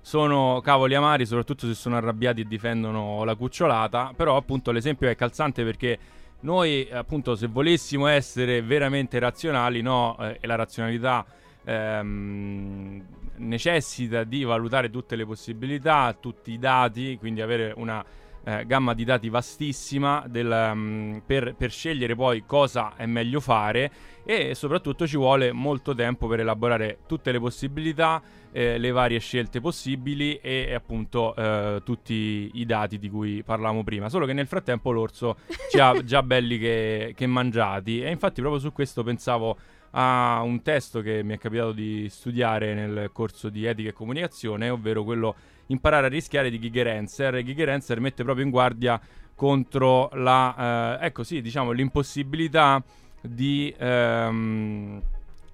sono 0.02 0.62
cavoli 0.64 0.96
amari, 0.96 1.26
soprattutto 1.26 1.68
se 1.68 1.74
sono 1.74 1.96
arrabbiati 1.96 2.42
e 2.42 2.46
difendono 2.46 3.24
la 3.24 3.36
cucciolata, 3.36 4.14
però 4.16 4.36
appunto 4.36 4.72
l'esempio 4.72 5.08
è 5.08 5.16
calzante 5.16 5.64
perché 5.64 5.98
noi 6.42 6.88
appunto 6.92 7.36
se 7.36 7.48
volessimo 7.48 8.08
essere 8.08 8.62
veramente 8.62 9.20
razionali, 9.20 9.82
no, 9.82 10.18
eh, 10.20 10.38
e 10.42 10.48
la 10.48 10.56
razionalità 10.56 11.26
ehm, 11.64 13.04
necessita 13.38 14.24
di 14.24 14.44
valutare 14.44 14.90
tutte 14.90 15.16
le 15.16 15.26
possibilità, 15.26 16.16
tutti 16.20 16.52
i 16.52 16.60
dati, 16.60 17.18
quindi 17.20 17.42
avere 17.42 17.74
una 17.76 18.04
eh, 18.44 18.66
gamma 18.66 18.94
di 18.94 19.04
dati 19.04 19.30
vastissima 19.30 20.24
del, 20.28 20.72
mm, 20.74 21.18
per, 21.26 21.56
per 21.56 21.72
scegliere 21.72 22.16
poi 22.16 22.44
cosa 22.46 22.94
è 22.96 23.06
meglio 23.06 23.40
fare 23.40 23.92
e 24.24 24.56
soprattutto 24.56 25.08
ci 25.08 25.18
vuole 25.18 25.52
molto 25.52 25.94
tempo 25.96 26.28
per 26.28 26.40
elaborare 26.42 27.00
tutte 27.08 27.32
le 27.32 27.40
possibilità, 27.40 28.22
eh, 28.52 28.78
le 28.78 28.92
varie 28.92 29.20
scelte 29.20 29.60
possibili 29.60 30.36
e, 30.38 30.68
e 30.70 30.74
appunto 30.74 31.36
eh, 31.36 31.82
tutti 31.84 32.52
i 32.54 32.66
dati 32.66 33.00
di 33.00 33.10
cui 33.10 33.44
parlavamo 33.44 33.84
prima. 33.84 34.10
Solo 34.10 34.26
che 34.26 34.34
nel 34.34 34.48
frattempo 34.48 34.92
l'orso 34.92 35.38
ci 35.70 35.80
ha 35.80 36.02
già 36.04 36.24
belli 36.24 36.58
che, 36.58 37.14
che 37.16 37.26
mangiati 37.26 38.02
e 38.02 38.10
infatti 38.10 38.42
proprio 38.42 38.62
su 38.62 38.72
questo 38.72 39.04
pensavo 39.04 39.58
a 39.92 40.42
un 40.44 40.62
testo 40.62 41.02
che 41.02 41.24
mi 41.24 41.34
è 41.34 41.38
capitato 41.38 41.72
di 41.72 42.08
studiare 42.10 42.74
nel 42.74 43.10
corso 43.12 43.50
di 43.50 43.66
etica 43.66 43.90
e 43.90 43.94
comunicazione, 43.94 44.70
ovvero 44.70 45.04
quello 45.04 45.36
imparare 45.68 46.08
a 46.08 46.10
rischiare 46.10 46.50
di 46.50 46.60
Giger 46.60 46.86
Renzer. 46.86 47.44
Giger 47.44 47.68
Renzer 47.68 48.00
mette 48.00 48.24
proprio 48.24 48.46
in 48.46 48.52
guardia 48.52 49.00
contro 49.36 50.10
la, 50.14 51.00
eh, 51.00 51.06
ecco 51.06 51.24
sì, 51.24 51.42
diciamo, 51.42 51.72
l'impossibilità 51.72 52.84
di, 53.22 53.74
ehm, 53.78 55.02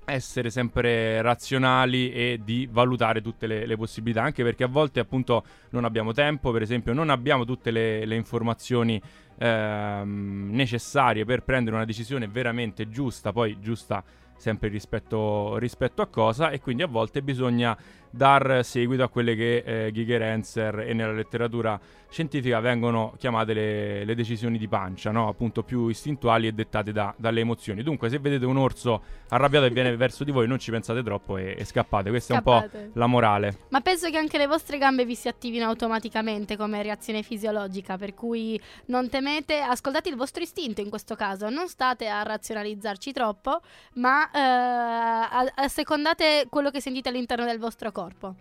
essere 0.10 0.50
sempre 0.50 1.22
razionali 1.22 2.12
e 2.14 2.40
di 2.42 2.68
valutare 2.72 3.22
tutte 3.22 3.46
le, 3.46 3.66
le, 3.66 3.76
possibilità, 3.76 4.24
anche 4.24 4.42
perché 4.42 4.64
a 4.64 4.68
volte 4.68 5.02
appunto 5.02 5.44
non 5.72 5.84
abbiamo 5.84 6.14
tempo, 6.14 6.52
per 6.52 6.62
esempio 6.62 6.94
non 6.94 7.10
abbiamo 7.10 7.44
tutte 7.44 7.72
le, 7.72 8.06
le 8.06 8.16
informazioni 8.16 9.02
ehm, 9.38 10.50
necessarie 10.52 11.26
per 11.26 11.44
prendere 11.44 11.76
una 11.76 11.86
decisione 11.86 12.28
veramente 12.28 12.90
giusta, 12.90 13.34
poi 13.34 13.58
giusta 13.60 14.02
sempre 14.38 14.70
rispetto, 14.70 15.58
rispetto, 15.58 16.02
a 16.02 16.08
cosa 16.08 16.50
e 16.50 16.60
quindi 16.60 16.84
a 16.84 16.88
volte 16.88 17.22
bisogna 17.22 17.78
dar 18.10 18.64
seguito 18.64 19.04
a 19.04 19.10
quelle 19.10 19.36
che 19.36 19.64
eh, 19.66 19.92
Gigerenzer 19.92 20.80
e 20.80 20.94
nella 20.94 21.14
letteratura 21.14 21.80
scientifica 22.10 22.60
vengono 22.60 23.14
chiamate 23.18 23.54
le, 23.54 24.06
le 24.06 24.16
decisioni 24.16 24.58
di 24.58 24.68
pancia, 24.68 25.12
no? 25.12 25.28
appunto 25.28 25.64
più 25.64 25.88
istintuali 25.88 26.48
e 26.48 26.52
dettate 26.52 26.92
da, 26.92 27.14
dalle 27.18 27.42
emozioni. 27.42 27.84
Dunque 27.84 28.10
se 28.10 28.20
vedete 28.20 28.46
un 28.46 28.58
orso 28.58 29.02
arrabbiato 29.30 29.66
e 29.66 29.70
viene 29.70 29.96
verso 29.98 30.24
di 30.24 30.32
voi 30.32 30.48
non 30.48 30.60
ci 30.60 30.72
pensate 30.72 31.04
troppo 31.04 31.38
e, 31.38 31.56
e 31.58 31.66
scappate, 31.66 32.10
questa 32.10 32.36
scappate. 32.36 32.78
è 32.78 32.84
un 32.86 32.92
po' 32.92 33.00
la 33.00 33.08
morale. 33.08 33.58
Ma 33.70 33.82
penso 33.82 34.10
che 34.10 34.18
anche 34.18 34.38
le 34.38 34.48
vostre 34.48 34.78
gambe 34.78 35.06
vi 35.06 35.16
si 35.16 35.28
attivino 35.28 35.66
automaticamente 35.66 36.56
come 36.56 36.82
reazione 36.82 37.24
fisiologica, 37.24 37.98
per 37.98 38.14
cui 38.14 38.60
non 38.86 39.10
temete, 39.10 39.60
ascoltate 39.60 40.10
il 40.10 40.16
vostro 40.16 40.42
istinto 40.42 40.82
in 40.82 40.90
questo 40.90 41.16
caso, 41.16 41.50
non 41.50 41.68
state 41.68 42.08
a 42.08 42.24
razionalizzarci 42.24 43.12
troppo, 43.12 43.60
ma 43.96 44.30
eh, 44.32 45.52
assecondate 45.56 46.48
quello 46.50 46.70
che 46.70 46.80
sentite 46.80 47.10
all'interno 47.10 47.46
del 47.46 47.60
vostro 47.60 47.92
corpo. 47.98 48.36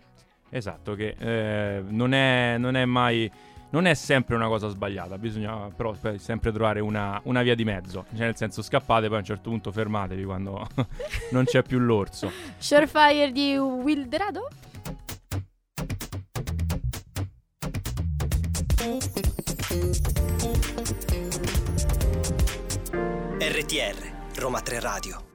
Esatto, 0.49 0.93
che 0.93 1.15
eh, 1.17 1.83
non, 1.87 2.13
è, 2.13 2.57
non 2.59 2.75
è 2.75 2.85
mai 2.85 3.29
non 3.69 3.85
è 3.85 3.95
sempre 3.95 4.35
una 4.35 4.47
cosa 4.47 4.69
sbagliata, 4.69 5.17
bisogna 5.17 5.69
però 5.75 5.93
sempre 6.15 6.53
trovare 6.53 6.79
una, 6.79 7.19
una, 7.23 7.41
via 7.41 7.55
di 7.55 7.65
mezzo. 7.65 8.05
Cioè, 8.15 8.25
nel 8.25 8.35
senso, 8.37 8.61
scappate, 8.61 9.07
poi 9.07 9.17
a 9.17 9.19
un 9.19 9.25
certo 9.25 9.49
punto 9.49 9.71
fermatevi 9.71 10.23
quando 10.23 10.65
non 11.31 11.43
c'è 11.43 11.63
più 11.63 11.79
l'orso. 11.79 12.31
Surefire 12.57 13.31
di 13.31 13.57
Wilderado? 13.57 14.47
RTR 23.39 24.39
Roma 24.39 24.61
3 24.61 24.79
Radio 24.79 25.26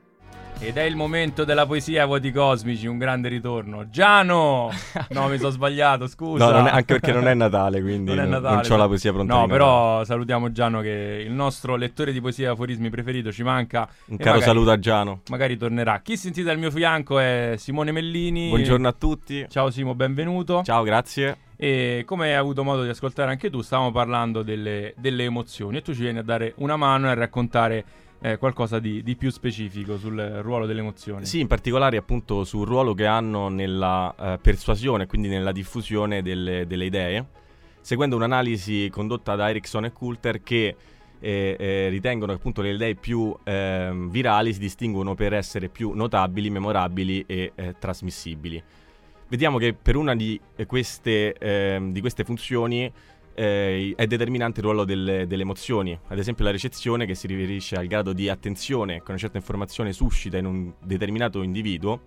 ed 0.64 0.76
è 0.76 0.82
il 0.82 0.94
momento 0.94 1.42
della 1.44 1.66
poesia 1.66 2.06
Voti 2.06 2.30
Cosmici, 2.30 2.86
un 2.86 2.96
grande 2.96 3.28
ritorno. 3.28 3.90
Giano! 3.90 4.70
No, 5.12 5.28
mi 5.28 5.36
sono 5.36 5.50
sbagliato, 5.50 6.06
scusa. 6.06 6.50
No, 6.50 6.66
è, 6.66 6.70
anche 6.70 6.98
perché 6.98 7.12
non 7.12 7.26
è 7.26 7.34
Natale, 7.34 7.82
quindi 7.82 8.14
non, 8.14 8.24
è 8.24 8.26
Natale, 8.26 8.62
non 8.62 8.72
ho 8.72 8.76
la 8.76 8.86
poesia 8.86 9.12
pronta. 9.12 9.34
No, 9.34 9.46
però 9.46 10.04
salutiamo 10.04 10.52
Giano 10.52 10.80
che 10.80 11.22
il 11.26 11.32
nostro 11.32 11.76
lettore 11.76 12.12
di 12.12 12.20
poesia 12.20 12.48
e 12.48 12.50
aforismi 12.52 12.88
preferito, 12.88 13.30
ci 13.30 13.42
manca. 13.42 13.88
Un 14.06 14.16
caro 14.16 14.38
magari, 14.38 14.42
saluto 14.42 14.70
a 14.70 14.78
Giano. 14.78 15.20
Magari 15.28 15.56
tornerà. 15.56 16.00
Chi 16.00 16.16
sentite 16.16 16.50
al 16.50 16.58
mio 16.58 16.70
fianco 16.70 17.18
è 17.18 17.54
Simone 17.58 17.92
Mellini. 17.92 18.48
Buongiorno 18.48 18.88
a 18.88 18.92
tutti. 18.92 19.44
Ciao 19.48 19.70
Simo, 19.70 19.94
benvenuto. 19.94 20.62
Ciao, 20.62 20.82
grazie. 20.82 21.36
E 21.62 22.02
come 22.06 22.26
hai 22.26 22.34
avuto 22.34 22.64
modo 22.64 22.82
di 22.82 22.88
ascoltare 22.88 23.30
anche 23.30 23.48
tu, 23.48 23.60
stavamo 23.60 23.92
parlando 23.92 24.42
delle, 24.42 24.94
delle 24.96 25.22
emozioni 25.22 25.76
e 25.76 25.82
tu 25.82 25.94
ci 25.94 26.00
vieni 26.00 26.18
a 26.18 26.22
dare 26.24 26.54
una 26.56 26.74
mano 26.74 27.06
e 27.06 27.10
a 27.10 27.14
raccontare 27.14 27.84
eh, 28.20 28.36
qualcosa 28.36 28.80
di, 28.80 29.00
di, 29.04 29.14
più 29.14 29.30
specifico 29.30 29.96
sul 29.96 30.18
ruolo 30.42 30.66
delle 30.66 30.80
emozioni. 30.80 31.24
Sì, 31.24 31.38
in 31.38 31.46
particolare 31.46 31.96
appunto 31.96 32.42
sul 32.42 32.66
ruolo 32.66 32.94
che 32.94 33.06
hanno 33.06 33.48
nella 33.48 34.12
uh, 34.12 34.40
persuasione, 34.40 35.06
quindi 35.06 35.28
nella 35.28 35.52
diffusione 35.52 36.20
delle, 36.20 36.66
delle, 36.66 36.84
idee, 36.84 37.26
seguendo 37.80 38.16
un'analisi 38.16 38.88
condotta 38.90 39.36
da 39.36 39.48
Erickson 39.48 39.84
e 39.84 39.92
Coulter 39.92 40.42
che 40.42 40.74
eh, 41.20 41.56
eh, 41.56 41.88
ritengono 41.90 42.32
che 42.32 42.38
appunto 42.38 42.60
le 42.60 42.72
idee 42.72 42.96
più 42.96 43.32
ehm, 43.44 44.10
virali 44.10 44.52
si 44.52 44.58
distinguono 44.58 45.14
per 45.14 45.32
essere 45.32 45.68
più 45.68 45.92
notabili, 45.92 46.50
memorabili 46.50 47.22
e 47.24 47.52
eh, 47.54 47.76
trasmissibili. 47.78 48.60
Vediamo 49.32 49.56
che 49.56 49.72
per 49.72 49.96
una 49.96 50.14
di 50.14 50.38
queste, 50.66 51.32
ehm, 51.32 51.90
di 51.90 52.00
queste 52.00 52.22
funzioni 52.22 52.92
eh, 53.32 53.94
è 53.96 54.06
determinante 54.06 54.60
il 54.60 54.66
ruolo 54.66 54.84
delle, 54.84 55.26
delle, 55.26 55.40
emozioni, 55.40 55.98
ad 56.08 56.18
esempio 56.18 56.44
la 56.44 56.50
ricezione 56.50 57.06
che 57.06 57.14
si 57.14 57.26
riferisce 57.28 57.76
al 57.76 57.86
grado 57.86 58.12
di 58.12 58.28
attenzione 58.28 58.98
che 58.98 59.08
una 59.08 59.16
certa 59.16 59.38
informazione 59.38 59.94
suscita 59.94 60.36
in 60.36 60.44
un 60.44 60.74
determinato 60.84 61.40
individuo. 61.40 62.02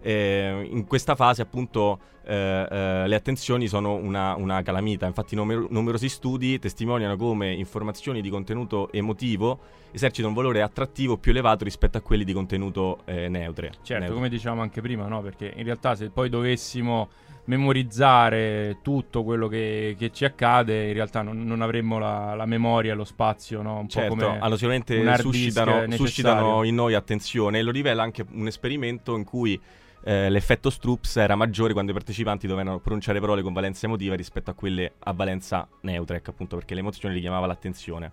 Eh, 0.00 0.68
in 0.70 0.86
questa 0.86 1.14
fase 1.14 1.42
appunto 1.42 1.98
eh, 2.24 2.66
eh 2.70 3.08
le 3.08 3.14
attenzioni 3.14 3.68
sono 3.68 3.94
una, 3.94 4.34
una 4.36 4.62
calamita, 4.62 5.06
infatti 5.06 5.34
numer- 5.34 5.68
numerosi 5.70 6.08
studi 6.08 6.58
testimoniano 6.58 7.16
come 7.16 7.52
informazioni 7.52 8.20
di 8.20 8.30
contenuto 8.30 8.90
emotivo 8.92 9.58
esercitano 9.92 10.28
un 10.28 10.34
valore 10.34 10.62
attrattivo 10.62 11.16
più 11.16 11.30
elevato 11.30 11.64
rispetto 11.64 11.96
a 11.96 12.00
quelli 12.00 12.24
di 12.24 12.32
contenuto 12.32 13.00
eh, 13.06 13.28
neutre. 13.28 13.72
Certo, 13.82 13.94
neutre. 13.94 14.14
come 14.14 14.28
dicevamo 14.28 14.60
anche 14.60 14.80
prima, 14.80 15.06
no? 15.06 15.22
perché 15.22 15.52
in 15.56 15.64
realtà 15.64 15.94
se 15.94 16.10
poi 16.10 16.28
dovessimo 16.28 17.08
memorizzare 17.46 18.78
tutto 18.82 19.22
quello 19.22 19.48
che, 19.48 19.94
che, 19.98 20.10
ci 20.12 20.24
accade, 20.24 20.88
in 20.88 20.94
realtà 20.94 21.22
non, 21.22 21.44
non 21.44 21.62
avremmo 21.62 21.98
la, 21.98 22.34
la, 22.34 22.46
memoria, 22.46 22.94
lo 22.94 23.04
spazio, 23.04 23.62
no? 23.62 23.78
Un 23.78 23.88
certo, 23.88 24.14
po' 24.14 24.20
come 24.20 24.38
allora, 24.38 24.56
sicuramente 24.56 25.16
suscitano, 25.18 25.90
suscitano, 25.92 26.64
in 26.64 26.74
noi 26.74 26.94
attenzione 26.94 27.58
e 27.58 27.62
lo 27.62 27.70
rivela 27.70 28.02
anche 28.02 28.24
un 28.32 28.46
esperimento 28.46 29.16
in 29.16 29.24
cui 29.24 29.60
eh, 30.06 30.30
l'effetto 30.30 30.70
Stroops 30.70 31.16
era 31.16 31.34
maggiore 31.34 31.72
quando 31.72 31.90
i 31.90 31.94
partecipanti 31.94 32.46
dovevano 32.46 32.78
pronunciare 32.78 33.18
parole 33.18 33.42
con 33.42 33.52
valenza 33.52 33.86
emotiva 33.86 34.14
rispetto 34.14 34.50
a 34.50 34.54
quelle 34.54 34.92
a 35.00 35.12
valenza 35.12 35.66
neutra, 35.80 36.14
ecco, 36.14 36.30
appunto 36.30 36.54
perché 36.54 36.76
l'emozione 36.76 37.12
richiamava 37.12 37.46
l'attenzione. 37.46 38.12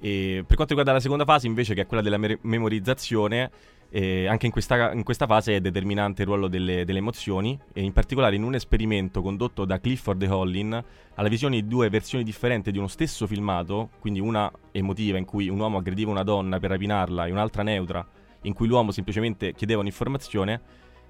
E 0.00 0.42
per 0.46 0.56
quanto 0.56 0.68
riguarda 0.68 0.92
la 0.92 1.00
seconda 1.00 1.26
fase, 1.26 1.46
invece, 1.46 1.74
che 1.74 1.82
è 1.82 1.86
quella 1.86 2.02
della 2.02 2.16
me- 2.16 2.38
memorizzazione, 2.40 3.50
eh, 3.90 4.26
anche 4.26 4.46
in 4.46 4.52
questa, 4.52 4.90
in 4.92 5.02
questa, 5.02 5.26
fase 5.26 5.56
è 5.56 5.60
determinante 5.60 6.22
il 6.22 6.28
ruolo 6.28 6.48
delle, 6.48 6.86
delle, 6.86 7.00
emozioni 7.00 7.60
e 7.74 7.82
in 7.82 7.92
particolare 7.92 8.36
in 8.36 8.42
un 8.42 8.54
esperimento 8.54 9.20
condotto 9.20 9.66
da 9.66 9.78
Clifford 9.78 10.22
e 10.22 10.28
Hollin 10.28 10.84
alla 11.14 11.28
visione 11.28 11.56
di 11.56 11.68
due 11.68 11.90
versioni 11.90 12.24
differenti 12.24 12.72
di 12.72 12.78
uno 12.78 12.88
stesso 12.88 13.26
filmato, 13.26 13.90
quindi 14.00 14.18
una 14.18 14.50
emotiva 14.70 15.18
in 15.18 15.26
cui 15.26 15.50
un 15.50 15.60
uomo 15.60 15.76
aggrediva 15.76 16.10
una 16.10 16.22
donna 16.22 16.58
per 16.58 16.70
rapinarla 16.70 17.26
e 17.26 17.32
un'altra 17.32 17.62
neutra 17.62 18.04
in 18.44 18.54
cui 18.54 18.66
l'uomo 18.66 18.92
semplicemente 18.92 19.52
chiedeva 19.52 19.80
un'informazione, 19.80 20.60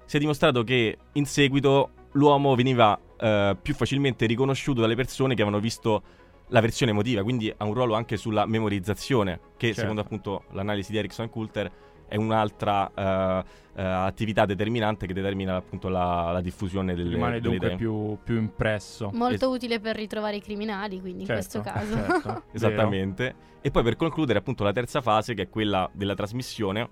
si 0.05 0.17
è 0.17 0.19
dimostrato 0.19 0.63
che 0.63 0.97
in 1.13 1.25
seguito 1.25 1.91
l'uomo 2.13 2.55
veniva 2.55 2.99
eh, 3.19 3.57
più 3.61 3.73
facilmente 3.73 4.25
riconosciuto 4.25 4.81
dalle 4.81 4.95
persone 4.95 5.35
che 5.35 5.41
avevano 5.41 5.61
visto 5.61 6.01
la 6.49 6.61
versione 6.61 6.91
emotiva, 6.91 7.23
quindi 7.23 7.53
ha 7.55 7.65
un 7.65 7.73
ruolo 7.73 7.95
anche 7.95 8.17
sulla 8.17 8.45
memorizzazione, 8.45 9.39
che 9.57 9.67
certo. 9.67 9.81
secondo 9.81 10.01
appunto 10.01 10.43
l'analisi 10.51 10.91
di 10.91 10.97
Erickson 10.97 11.25
e 11.25 11.29
Coulter 11.29 11.71
è 12.07 12.15
un'altra 12.15 12.91
uh, 12.93 13.01
uh, 13.01 13.81
attività 13.81 14.45
determinante 14.45 15.07
che 15.07 15.13
determina 15.13 15.55
appunto 15.55 15.89
la, 15.89 16.31
la 16.31 16.41
diffusione 16.41 16.93
delle 16.93 17.09
Rimane 17.09 17.39
delle 17.39 17.57
dunque 17.57 17.75
più, 17.75 18.17
più, 18.23 18.37
impresso. 18.37 19.09
Molto 19.13 19.49
es- 19.49 19.55
utile 19.55 19.79
per 19.79 19.95
ritrovare 19.95 20.35
i 20.35 20.41
criminali, 20.41 20.99
quindi 20.99 21.25
certo, 21.25 21.57
in 21.57 21.63
questo 21.63 21.79
caso. 21.79 21.95
Certo, 21.95 22.43
Esattamente. 22.53 23.35
E 23.61 23.71
poi 23.71 23.81
per 23.81 23.95
concludere 23.95 24.37
appunto 24.37 24.63
la 24.63 24.73
terza 24.73 25.01
fase 25.01 25.33
che 25.33 25.43
è 25.43 25.49
quella 25.49 25.89
della 25.91 26.13
trasmissione 26.13 26.87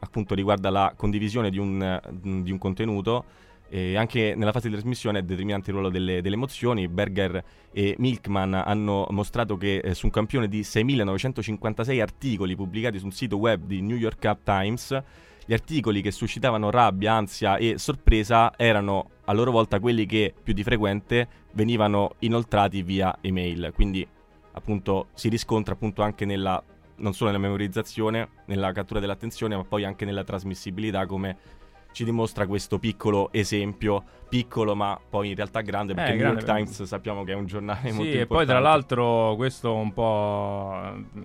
appunto 0.00 0.34
riguarda 0.34 0.70
la 0.70 0.92
condivisione 0.96 1.50
di 1.50 1.58
un, 1.58 2.00
di 2.12 2.50
un 2.50 2.58
contenuto 2.58 3.24
e 3.72 3.96
anche 3.96 4.34
nella 4.36 4.50
fase 4.50 4.66
di 4.66 4.74
trasmissione 4.74 5.20
è 5.20 5.22
determinante 5.22 5.70
il 5.70 5.76
ruolo 5.76 5.90
delle, 5.90 6.20
delle 6.20 6.34
emozioni. 6.34 6.88
Berger 6.88 7.42
e 7.70 7.94
Milkman 7.98 8.52
hanno 8.52 9.06
mostrato 9.10 9.56
che 9.56 9.76
eh, 9.76 9.94
su 9.94 10.06
un 10.06 10.12
campione 10.12 10.48
di 10.48 10.62
6.956 10.62 12.00
articoli 12.00 12.56
pubblicati 12.56 12.98
sul 12.98 13.12
sito 13.12 13.36
web 13.36 13.64
di 13.64 13.80
New 13.80 13.96
York 13.96 14.38
Times, 14.42 15.00
gli 15.46 15.52
articoli 15.52 16.02
che 16.02 16.10
suscitavano 16.10 16.68
rabbia, 16.68 17.14
ansia 17.14 17.58
e 17.58 17.78
sorpresa 17.78 18.52
erano 18.56 19.10
a 19.26 19.32
loro 19.32 19.52
volta 19.52 19.78
quelli 19.78 20.04
che 20.04 20.34
più 20.42 20.52
di 20.52 20.64
frequente 20.64 21.28
venivano 21.52 22.16
inoltrati 22.18 22.82
via 22.82 23.16
email. 23.20 23.70
Quindi 23.72 24.04
appunto 24.52 25.08
si 25.14 25.28
riscontra 25.28 25.74
appunto 25.74 26.02
anche 26.02 26.24
nella 26.24 26.60
non 27.00 27.12
solo 27.12 27.30
nella 27.30 27.42
memorizzazione, 27.42 28.28
nella 28.46 28.72
cattura 28.72 29.00
dell'attenzione, 29.00 29.56
ma 29.56 29.64
poi 29.64 29.84
anche 29.84 30.04
nella 30.04 30.24
trasmissibilità 30.24 31.06
come 31.06 31.58
ci 31.92 32.04
dimostra 32.04 32.46
questo 32.46 32.78
piccolo 32.78 33.30
esempio, 33.32 34.02
piccolo 34.28 34.74
ma 34.74 34.98
poi 35.08 35.30
in 35.30 35.34
realtà 35.34 35.60
grande, 35.60 35.94
perché 35.94 36.12
eh, 36.12 36.14
il 36.14 36.20
New 36.20 36.32
York 36.32 36.44
Times 36.44 36.82
sappiamo 36.84 37.24
che 37.24 37.32
è 37.32 37.34
un 37.34 37.46
giornale 37.46 37.90
sì, 37.90 37.96
molto 37.96 38.02
importante. 38.02 38.16
Sì, 38.16 38.22
e 38.22 38.26
poi 38.26 38.46
tra 38.46 38.58
l'altro 38.60 39.34
questo 39.36 39.74
un 39.74 39.92
po' 39.92 40.72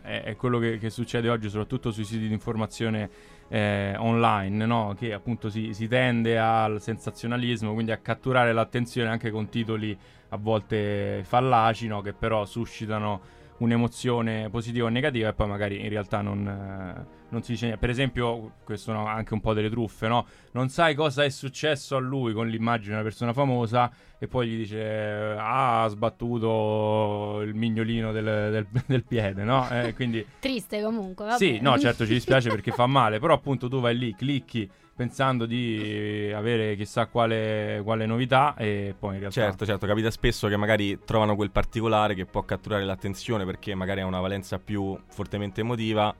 è, 0.01 0.23
è 0.23 0.35
quello 0.35 0.57
che, 0.59 0.77
che, 0.77 0.89
succede 0.89 1.29
oggi 1.29 1.49
soprattutto 1.49 1.91
sui 1.91 2.03
siti 2.03 2.27
di 2.27 2.33
informazione 2.33 3.09
eh, 3.47 3.95
online, 3.97 4.65
no? 4.65 4.95
che 4.97 5.13
appunto 5.13 5.49
si, 5.49 5.73
si 5.73 5.87
tende 5.87 6.39
al 6.39 6.81
sensazionalismo, 6.81 7.73
quindi 7.73 7.91
a 7.91 7.97
catturare 7.97 8.51
l'attenzione 8.51 9.09
anche 9.09 9.29
con 9.29 9.49
titoli 9.49 9.95
a 10.29 10.37
volte 10.37 11.21
fallaci, 11.23 11.87
no? 11.87 12.01
che 12.01 12.13
però 12.13 12.45
suscitano 12.45 13.43
un'emozione 13.57 14.49
positiva 14.49 14.87
o 14.87 14.89
negativa 14.89 15.29
e 15.29 15.33
poi 15.33 15.47
magari 15.47 15.81
in 15.81 15.89
realtà 15.89 16.21
non... 16.21 16.47
Eh, 16.47 17.23
non 17.35 17.43
si 17.43 17.51
dice 17.51 17.65
niente. 17.65 17.81
Per 17.81 17.89
esempio, 17.89 18.53
questo 18.63 18.93
no, 18.93 19.05
anche 19.07 19.33
un 19.33 19.41
po' 19.41 19.53
delle 19.53 19.69
truffe, 19.69 20.07
no? 20.07 20.25
Non 20.51 20.69
sai 20.69 20.95
cosa 20.95 21.23
è 21.23 21.29
successo 21.29 21.95
a 21.95 21.99
lui 21.99 22.33
con 22.33 22.47
l'immagine 22.47 22.89
di 22.89 22.93
una 22.93 23.03
persona 23.03 23.33
famosa 23.33 23.91
e 24.17 24.27
poi 24.27 24.47
gli 24.47 24.57
dice 24.57 25.35
ah, 25.37 25.83
ha 25.83 25.87
sbattuto 25.87 27.41
il 27.41 27.53
mignolino 27.53 28.11
del, 28.11 28.23
del, 28.23 28.67
del 28.85 29.03
piede, 29.03 29.43
no? 29.43 29.67
Eh, 29.69 29.93
quindi... 29.93 30.25
Triste 30.39 30.81
comunque, 30.81 31.25
vabbè. 31.25 31.37
Sì, 31.37 31.59
no, 31.59 31.77
certo 31.77 32.05
ci 32.05 32.13
dispiace 32.13 32.49
perché 32.49 32.71
fa 32.71 32.87
male, 32.87 33.19
però 33.19 33.33
appunto 33.33 33.67
tu 33.67 33.79
vai 33.79 33.97
lì, 33.97 34.15
clicchi 34.15 34.69
pensando 34.95 35.45
di 35.45 36.31
avere 36.33 36.75
chissà 36.75 37.07
quale, 37.07 37.81
quale, 37.83 38.05
novità 38.05 38.55
e 38.55 38.95
poi 38.97 39.15
in 39.15 39.19
realtà... 39.19 39.41
Certo, 39.41 39.65
certo, 39.65 39.85
capita 39.85 40.09
spesso 40.09 40.47
che 40.47 40.55
magari 40.55 40.99
trovano 41.03 41.35
quel 41.35 41.51
particolare 41.51 42.15
che 42.15 42.25
può 42.25 42.43
catturare 42.43 42.85
l'attenzione 42.85 43.43
perché 43.45 43.75
magari 43.75 44.01
ha 44.01 44.05
una 44.05 44.21
valenza 44.21 44.57
più 44.57 44.97
fortemente 45.07 45.61
emotiva 45.61 46.15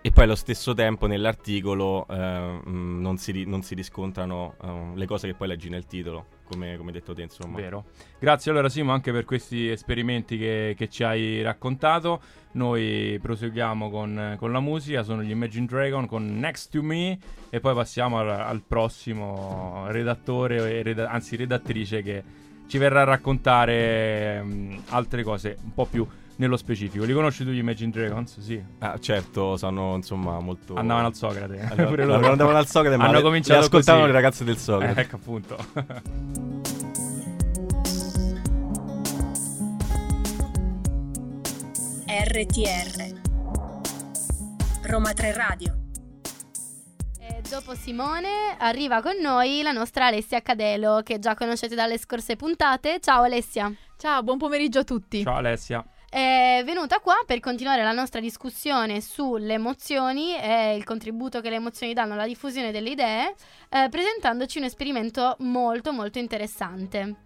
e 0.00 0.12
poi 0.12 0.24
allo 0.24 0.36
stesso 0.36 0.72
tempo 0.72 1.06
nell'articolo 1.06 2.06
eh, 2.08 2.60
mm, 2.68 3.00
non, 3.00 3.16
si, 3.16 3.44
non, 3.44 3.62
si, 3.62 3.74
riscontrano 3.74 4.54
uh, 4.60 4.94
le 4.94 5.04
cose 5.04 5.26
che 5.26 5.34
poi 5.34 5.48
leggi 5.48 5.68
nel 5.68 5.86
titolo, 5.86 6.26
come, 6.44 6.76
come 6.76 6.92
detto 6.92 7.12
te, 7.12 7.22
insomma. 7.22 7.56
Vero. 7.56 7.86
Grazie 8.18 8.52
allora 8.52 8.68
Simo 8.68 8.92
anche 8.92 9.10
per 9.10 9.24
questi 9.24 9.68
esperimenti 9.68 10.38
che, 10.38 10.74
che 10.76 10.88
ci 10.88 11.02
hai 11.02 11.42
raccontato. 11.42 12.20
Noi 12.52 13.18
proseguiamo 13.20 13.90
con, 13.90 14.36
con, 14.38 14.52
la 14.52 14.60
musica, 14.60 15.02
sono 15.02 15.22
gli 15.22 15.30
Imagine 15.30 15.66
Dragon 15.66 16.06
con 16.06 16.38
Next 16.38 16.70
to 16.70 16.82
Me 16.82 17.18
e 17.50 17.58
poi 17.58 17.74
passiamo 17.74 18.18
al, 18.18 18.30
al 18.30 18.62
prossimo 18.62 19.86
redattore, 19.88 20.82
reda- 20.82 21.10
anzi 21.10 21.34
redattrice 21.34 22.02
che 22.02 22.22
ci 22.66 22.78
verrà 22.78 23.02
a 23.02 23.04
raccontare 23.04 24.40
um, 24.42 24.82
altre 24.90 25.22
cose 25.22 25.56
un 25.62 25.74
po' 25.74 25.86
più 25.86 26.06
nello 26.36 26.56
specifico. 26.56 27.04
Li 27.04 27.12
conosci 27.12 27.44
tu 27.44 27.50
gli 27.50 27.58
Imagine 27.58 27.90
Dragons? 27.90 28.38
Sì. 28.40 28.62
Ah, 28.78 28.98
certo, 28.98 29.56
sono 29.56 29.94
insomma 29.96 30.38
molto. 30.40 30.74
Andavano 30.74 31.06
al 31.06 31.14
Socrate. 31.14 31.60
Allora, 31.60 31.86
Pure 31.88 32.04
loro. 32.04 32.30
andavano 32.30 32.58
al 32.58 32.66
Socrate, 32.66 32.96
ma 32.96 33.06
Hanno 33.06 33.20
cominciato 33.22 33.60
le 33.60 33.66
ascoltavano 33.66 34.04
così. 34.04 34.14
le 34.14 34.20
ragazze 34.20 34.44
del 34.44 34.56
Socrate. 34.56 35.00
Eh, 35.00 35.02
ecco 35.02 35.16
appunto. 35.16 35.56
RTR 42.08 43.20
Roma 44.84 45.12
3 45.12 45.32
Radio 45.32 45.80
dopo 47.48 47.74
Simone 47.76 48.56
arriva 48.58 49.00
con 49.00 49.16
noi 49.20 49.62
la 49.62 49.70
nostra 49.70 50.06
Alessia 50.06 50.40
Cadelo 50.42 51.02
che 51.04 51.20
già 51.20 51.34
conoscete 51.36 51.76
dalle 51.76 51.96
scorse 51.96 52.34
puntate. 52.34 52.98
Ciao 53.00 53.22
Alessia. 53.22 53.72
Ciao, 53.96 54.22
buon 54.24 54.36
pomeriggio 54.36 54.80
a 54.80 54.84
tutti. 54.84 55.22
Ciao 55.22 55.36
Alessia. 55.36 55.84
È 56.08 56.62
venuta 56.64 57.00
qua 57.00 57.16
per 57.26 57.40
continuare 57.40 57.82
la 57.82 57.92
nostra 57.92 58.20
discussione 58.20 59.00
sulle 59.00 59.54
emozioni 59.54 60.36
e 60.36 60.76
il 60.76 60.84
contributo 60.84 61.40
che 61.40 61.50
le 61.50 61.56
emozioni 61.56 61.94
danno 61.94 62.12
alla 62.12 62.26
diffusione 62.26 62.70
delle 62.70 62.90
idee, 62.90 63.34
eh, 63.68 63.88
presentandoci 63.90 64.58
un 64.58 64.64
esperimento 64.64 65.36
molto 65.40 65.92
molto 65.92 66.18
interessante. 66.18 67.16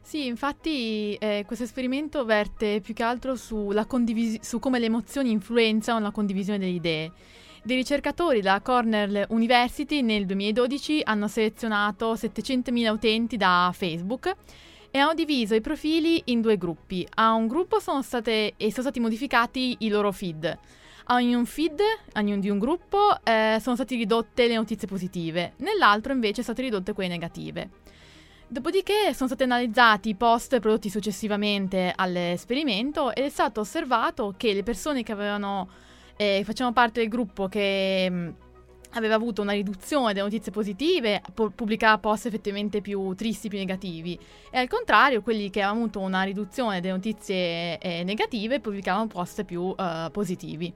Sì, 0.00 0.26
infatti 0.26 1.14
eh, 1.14 1.44
questo 1.46 1.64
esperimento 1.64 2.24
verte 2.24 2.80
più 2.80 2.94
che 2.94 3.02
altro 3.02 3.36
condivis- 3.86 4.40
su 4.42 4.58
come 4.58 4.78
le 4.78 4.86
emozioni 4.86 5.30
influenzano 5.30 5.98
la 5.98 6.10
condivisione 6.10 6.58
delle 6.58 6.70
idee. 6.72 7.12
Dei 7.62 7.76
ricercatori 7.76 8.42
della 8.42 8.60
Cornell 8.60 9.24
University 9.30 10.02
nel 10.02 10.26
2012 10.26 11.00
hanno 11.02 11.26
selezionato 11.26 12.12
700.000 12.12 12.90
utenti 12.90 13.38
da 13.38 13.72
Facebook 13.74 14.36
e 14.94 15.00
hanno 15.00 15.14
diviso 15.14 15.56
i 15.56 15.60
profili 15.60 16.22
in 16.26 16.40
due 16.40 16.56
gruppi. 16.56 17.04
A 17.14 17.32
un 17.32 17.48
gruppo 17.48 17.80
sono 17.80 18.00
state, 18.00 18.54
sono 18.56 18.70
stati 18.70 19.00
modificati 19.00 19.74
i 19.80 19.88
loro 19.88 20.12
feed. 20.12 20.44
A 21.06 21.14
ogni 21.14 21.44
feed, 21.46 21.80
a 22.12 22.20
ognuno 22.20 22.40
di 22.40 22.48
un 22.48 22.60
gruppo, 22.60 23.18
eh, 23.24 23.58
sono 23.60 23.74
state 23.74 23.96
ridotte 23.96 24.46
le 24.46 24.54
notizie 24.54 24.86
positive, 24.86 25.54
nell'altro 25.56 26.12
invece 26.12 26.44
sono 26.44 26.54
state 26.54 26.62
ridotte 26.62 26.92
quelle 26.92 27.08
negative. 27.08 27.70
Dopodiché 28.46 29.12
sono 29.14 29.26
stati 29.26 29.42
analizzati 29.42 30.10
i 30.10 30.14
post 30.14 30.60
prodotti 30.60 30.88
successivamente 30.88 31.92
all'esperimento 31.92 33.12
ed 33.12 33.24
è 33.24 33.30
stato 33.30 33.62
osservato 33.62 34.32
che 34.36 34.52
le 34.52 34.62
persone 34.62 35.02
che 35.02 35.10
avevano, 35.10 35.70
eh, 36.16 36.42
facevano 36.44 36.72
parte 36.72 37.00
del 37.00 37.08
gruppo 37.08 37.48
che 37.48 38.06
mm, 38.08 38.28
aveva 38.94 39.14
avuto 39.14 39.42
una 39.42 39.52
riduzione 39.52 40.12
delle 40.12 40.24
notizie 40.24 40.50
positive, 40.50 41.22
pu- 41.32 41.52
pubblicava 41.54 41.98
post 41.98 42.26
effettivamente 42.26 42.80
più 42.80 43.14
tristi, 43.14 43.48
più 43.48 43.58
negativi. 43.58 44.18
E 44.50 44.58
al 44.58 44.68
contrario, 44.68 45.22
quelli 45.22 45.50
che 45.50 45.60
avevano 45.60 45.84
avuto 45.84 46.00
una 46.00 46.22
riduzione 46.22 46.80
delle 46.80 46.94
notizie 46.94 47.78
eh, 47.78 48.02
negative 48.04 48.60
pubblicavano 48.60 49.06
post 49.06 49.44
più 49.44 49.74
eh, 49.78 50.08
positivi. 50.10 50.72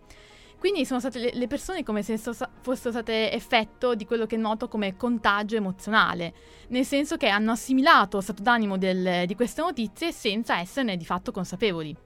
Quindi 0.58 0.84
sono 0.84 0.98
state 0.98 1.30
le, 1.32 1.46
persone 1.46 1.84
come 1.84 2.02
se 2.02 2.18
fossero 2.18 2.90
state 2.90 3.30
effetto 3.30 3.94
di 3.94 4.04
quello 4.04 4.26
che 4.26 4.36
noto 4.36 4.66
come 4.66 4.96
contagio 4.96 5.54
emozionale, 5.54 6.34
nel 6.68 6.84
senso 6.84 7.16
che 7.16 7.28
hanno 7.28 7.52
assimilato 7.52 8.16
lo 8.16 8.22
stato 8.22 8.42
d'animo 8.42 8.76
del, 8.76 9.24
di 9.26 9.36
queste 9.36 9.60
notizie 9.60 10.10
senza 10.10 10.58
esserne 10.58 10.96
di 10.96 11.04
fatto 11.04 11.30
consapevoli. 11.30 11.96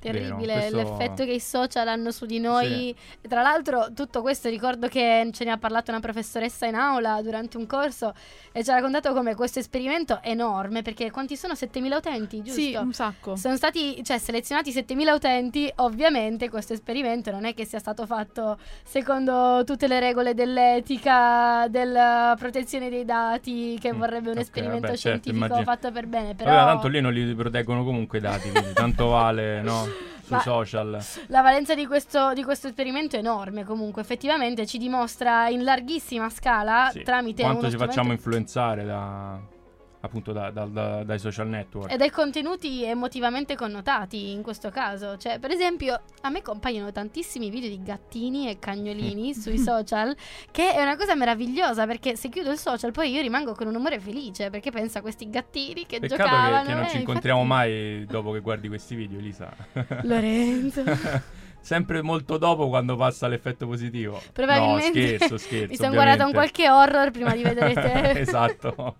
Terribile 0.00 0.54
questo... 0.54 0.76
l'effetto 0.76 1.24
che 1.24 1.32
i 1.32 1.40
social 1.40 1.86
hanno 1.88 2.10
su 2.10 2.24
di 2.26 2.38
noi. 2.40 2.94
Sì. 3.20 3.28
Tra 3.28 3.42
l'altro, 3.42 3.88
tutto 3.94 4.22
questo 4.22 4.48
ricordo 4.48 4.88
che 4.88 5.28
ce 5.32 5.44
ne 5.44 5.50
ha 5.50 5.58
parlato 5.58 5.90
una 5.90 6.00
professoressa 6.00 6.66
in 6.66 6.74
aula 6.74 7.20
durante 7.22 7.56
un 7.56 7.66
corso 7.66 8.14
e 8.52 8.64
ci 8.64 8.70
ha 8.70 8.74
raccontato 8.74 9.12
come 9.12 9.34
questo 9.34 9.58
esperimento 9.58 10.20
è 10.22 10.30
enorme. 10.30 10.82
Perché 10.82 11.10
quanti 11.10 11.36
sono? 11.36 11.54
7000 11.54 11.96
utenti, 11.96 12.42
giusto? 12.42 12.60
Sì, 12.60 12.74
un 12.74 12.92
sacco. 12.92 13.36
Sono 13.36 13.56
stati 13.56 14.02
cioè, 14.02 14.18
selezionati 14.18 14.72
7000 14.72 15.14
utenti. 15.14 15.70
Ovviamente, 15.76 16.48
questo 16.48 16.72
esperimento 16.72 17.30
non 17.30 17.44
è 17.44 17.54
che 17.54 17.64
sia 17.64 17.78
stato 17.78 18.06
fatto 18.06 18.58
secondo 18.82 19.62
tutte 19.64 19.86
le 19.86 20.00
regole 20.00 20.34
dell'etica, 20.34 21.66
della 21.68 22.34
protezione 22.38 22.88
dei 22.88 23.04
dati, 23.04 23.78
che 23.80 23.92
mm, 23.92 23.98
vorrebbe 23.98 24.30
un 24.30 24.38
okay, 24.38 24.42
esperimento 24.42 24.86
vabbè, 24.86 24.96
certo, 24.96 25.20
scientifico 25.20 25.54
certo, 25.54 25.70
fatto 25.70 25.92
per 25.92 26.06
bene. 26.06 26.34
Però... 26.34 26.50
Vabbè, 26.50 26.64
tanto 26.64 26.88
lì 26.88 27.00
non 27.00 27.12
li 27.12 27.34
proteggono 27.34 27.84
comunque 27.84 28.18
i 28.18 28.20
dati, 28.20 28.50
quindi 28.50 28.72
tanto 28.72 29.08
vale, 29.08 29.60
no? 29.62 29.89
Sui 30.30 30.36
Ma 30.36 30.42
social. 30.42 31.04
La 31.28 31.42
valenza 31.42 31.74
di 31.74 31.86
questo, 31.86 32.32
di 32.32 32.44
questo, 32.44 32.68
esperimento 32.68 33.16
è 33.16 33.18
enorme 33.18 33.64
comunque, 33.64 34.02
effettivamente 34.02 34.66
ci 34.66 34.78
dimostra 34.78 35.48
in 35.48 35.64
larghissima 35.64 36.28
scala 36.30 36.90
sì. 36.92 37.02
tramite... 37.02 37.42
Quanto 37.42 37.70
ci 37.70 37.76
facciamo 37.76 38.12
influenzare 38.12 38.84
da 38.84 39.58
appunto 40.00 40.32
da, 40.32 40.50
da, 40.50 40.64
da, 40.64 41.04
dai 41.04 41.18
social 41.18 41.48
network. 41.48 41.92
E 41.92 41.96
dai 41.96 42.10
contenuti 42.10 42.84
emotivamente 42.84 43.54
connotati 43.54 44.30
in 44.30 44.42
questo 44.42 44.70
caso. 44.70 45.16
Cioè, 45.16 45.38
per 45.38 45.50
esempio, 45.50 46.00
a 46.22 46.30
me 46.30 46.42
compaiono 46.42 46.90
tantissimi 46.92 47.50
video 47.50 47.68
di 47.68 47.82
gattini 47.82 48.48
e 48.48 48.58
cagnolini 48.58 49.34
sui 49.34 49.58
social, 49.58 50.14
che 50.50 50.72
è 50.72 50.82
una 50.82 50.96
cosa 50.96 51.14
meravigliosa 51.14 51.86
perché 51.86 52.16
se 52.16 52.28
chiudo 52.28 52.50
il 52.50 52.58
social 52.58 52.92
poi 52.92 53.10
io 53.10 53.20
rimango 53.20 53.54
con 53.54 53.66
un 53.66 53.74
umore 53.74 54.00
felice 54.00 54.50
perché 54.50 54.70
penso 54.70 54.98
a 54.98 55.00
questi 55.00 55.28
gattini 55.28 55.86
che 55.86 56.00
Peccato 56.00 56.22
giocavano. 56.22 56.62
Che, 56.62 56.68
che 56.68 56.74
non 56.74 56.88
ci 56.88 56.96
incontriamo 56.98 57.42
infatti... 57.42 57.70
mai 57.70 58.06
dopo 58.06 58.32
che 58.32 58.40
guardi 58.40 58.68
questi 58.68 58.94
video, 58.94 59.18
Lisa. 59.18 59.54
Lorenzo. 60.02 60.82
sempre 61.60 62.02
molto 62.02 62.38
dopo 62.38 62.68
quando 62.68 62.96
passa 62.96 63.28
l'effetto 63.28 63.66
positivo. 63.66 64.20
Probabilmente. 64.32 65.00
No, 65.00 65.06
scherzo, 65.06 65.38
scherzo. 65.38 65.68
Mi 65.68 65.76
sono 65.76 65.92
guardato 65.92 66.24
un 66.24 66.32
qualche 66.32 66.68
horror 66.68 67.10
prima 67.10 67.34
di 67.34 67.42
vedere 67.42 67.74
te. 67.74 68.20
esatto. 68.20 68.96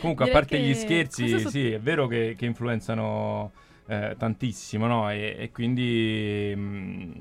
Comunque, 0.00 0.24
Direi 0.24 0.37
a 0.37 0.37
parte 0.40 0.58
gli 0.60 0.74
scherzi, 0.74 1.38
so... 1.40 1.48
sì, 1.48 1.70
è 1.70 1.80
vero 1.80 2.06
che, 2.06 2.34
che 2.36 2.46
influenzano 2.46 3.52
eh, 3.86 4.14
tantissimo, 4.18 4.86
no? 4.86 5.10
E, 5.10 5.36
e 5.38 5.50
quindi... 5.50 6.52
Mh, 6.54 6.60
mm, 6.60 7.20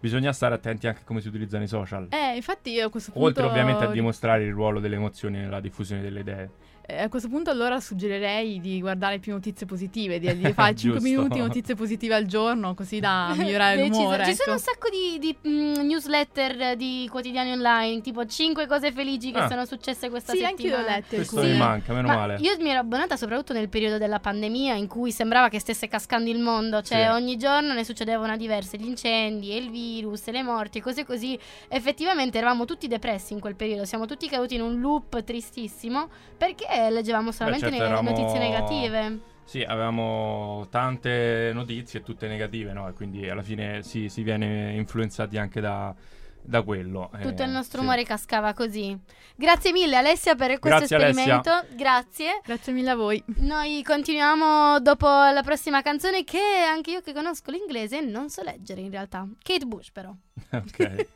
bisogna 0.00 0.32
stare 0.32 0.54
attenti 0.54 0.86
anche 0.86 1.00
a 1.02 1.04
come 1.04 1.20
si 1.20 1.28
utilizzano 1.28 1.62
i 1.62 1.68
social. 1.68 2.08
Eh, 2.10 2.34
infatti 2.34 2.70
io 2.70 2.86
a 2.86 2.90
questo 2.90 3.12
punto... 3.12 3.26
Oltre 3.26 3.44
ovviamente 3.44 3.84
a 3.84 3.90
dimostrare 3.90 4.44
il 4.44 4.52
ruolo 4.52 4.80
delle 4.80 4.96
emozioni 4.96 5.38
nella 5.38 5.60
diffusione 5.60 6.00
delle 6.00 6.20
idee. 6.20 6.50
Eh, 6.90 7.02
a 7.02 7.08
questo 7.08 7.28
punto 7.28 7.50
allora 7.50 7.78
suggerirei 7.78 8.60
di 8.60 8.80
guardare 8.80 9.20
più 9.20 9.32
notizie 9.32 9.64
positive, 9.64 10.18
di, 10.18 10.36
di 10.36 10.52
fare 10.52 10.74
5 10.74 11.00
minuti 11.00 11.38
notizie 11.38 11.76
positive 11.76 12.14
al 12.14 12.26
giorno 12.26 12.74
così 12.74 12.98
da 12.98 13.32
migliorare 13.36 13.86
l'umore. 13.86 14.24
Ci 14.24 14.30
ecco. 14.30 14.42
sono 14.42 14.56
un 14.56 14.62
sacco 14.62 14.88
di, 14.88 15.18
di 15.18 15.36
mm, 15.48 15.86
newsletter 15.86 16.76
di 16.76 17.08
quotidiani 17.10 17.52
online, 17.52 18.00
tipo 18.00 18.26
5 18.26 18.66
cose 18.66 18.90
felici 18.92 19.30
che 19.30 19.38
ah. 19.38 19.48
sono 19.48 19.64
successe 19.64 20.10
questa 20.10 20.32
sì, 20.32 20.38
settimana. 20.38 20.56
Sì, 20.56 20.72
anche 20.72 20.82
io 20.82 20.84
ho 20.84 20.96
letto. 20.96 21.14
Questo 21.14 21.42
mi 21.42 21.56
manca, 21.56 21.92
meno 21.92 22.08
Ma 22.08 22.14
male. 22.14 22.36
Io 22.40 22.56
mi 22.58 22.70
ero 22.70 22.80
abbonata 22.80 23.16
soprattutto 23.16 23.52
nel 23.52 23.68
periodo 23.68 23.98
della 23.98 24.18
pandemia 24.18 24.74
in 24.74 24.88
cui 24.88 25.12
sembrava 25.12 25.48
che 25.48 25.60
stesse 25.60 25.86
cascando 25.86 26.28
il 26.30 26.40
mondo, 26.40 26.82
cioè 26.82 27.04
sì. 27.04 27.12
ogni 27.12 27.36
giorno 27.36 27.72
ne 27.72 27.84
succedeva 27.84 28.24
una 28.24 28.36
diversa, 28.36 28.76
gli 28.76 28.86
incendi, 28.86 29.54
il 29.54 29.70
virus, 29.70 30.28
le 30.30 30.42
morti 30.42 30.78
e 30.78 30.80
cose 30.80 31.04
così. 31.04 31.38
Effettivamente 31.68 32.38
eravamo 32.38 32.64
tutti 32.64 32.88
depressi 32.88 33.32
in 33.32 33.40
quel 33.40 33.54
periodo, 33.54 33.84
siamo 33.84 34.06
tutti 34.06 34.28
caduti 34.28 34.56
in 34.56 34.62
un 34.62 34.80
loop 34.80 35.22
tristissimo 35.22 36.08
perché 36.36 36.66
leggevamo 36.88 37.32
solamente 37.32 37.66
Beh, 37.66 37.76
certo, 37.76 37.86
eravamo... 37.86 38.10
notizie 38.10 38.38
negative. 38.38 39.18
Sì, 39.44 39.62
avevamo 39.62 40.68
tante 40.70 41.50
notizie, 41.52 42.02
tutte 42.02 42.28
negative, 42.28 42.72
no? 42.72 42.88
E 42.88 42.92
quindi 42.92 43.28
alla 43.28 43.42
fine 43.42 43.82
si, 43.82 44.08
si 44.08 44.22
viene 44.22 44.74
influenzati 44.74 45.38
anche 45.38 45.60
da, 45.60 45.92
da 46.40 46.62
quello. 46.62 47.10
Tutto 47.20 47.42
eh, 47.42 47.46
il 47.46 47.50
nostro 47.50 47.78
sì. 47.78 47.84
umore 47.84 48.04
cascava 48.04 48.54
così. 48.54 48.96
Grazie 49.34 49.72
mille 49.72 49.96
Alessia 49.96 50.34
per 50.34 50.58
questo 50.58 50.86
Grazie, 50.86 50.96
esperimento. 50.96 51.50
Alessia. 51.50 51.76
Grazie. 51.76 52.40
Grazie 52.44 52.72
mille 52.72 52.90
a 52.90 52.94
voi. 52.94 53.22
Noi 53.38 53.82
continuiamo 53.82 54.78
dopo 54.80 55.06
la 55.06 55.42
prossima 55.42 55.82
canzone 55.82 56.24
che 56.24 56.38
anche 56.68 56.92
io 56.92 57.00
che 57.00 57.12
conosco 57.12 57.50
l'inglese 57.50 58.00
non 58.00 58.30
so 58.30 58.42
leggere 58.42 58.80
in 58.80 58.90
realtà. 58.90 59.26
Kate 59.42 59.66
Bush 59.66 59.90
però. 59.90 60.10
ok. 60.52 61.06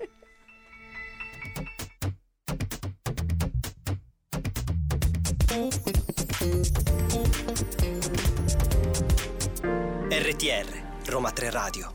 RTR 10.08 10.66
Roma 11.06 11.30
3 11.30 11.50
Radio 11.50 11.94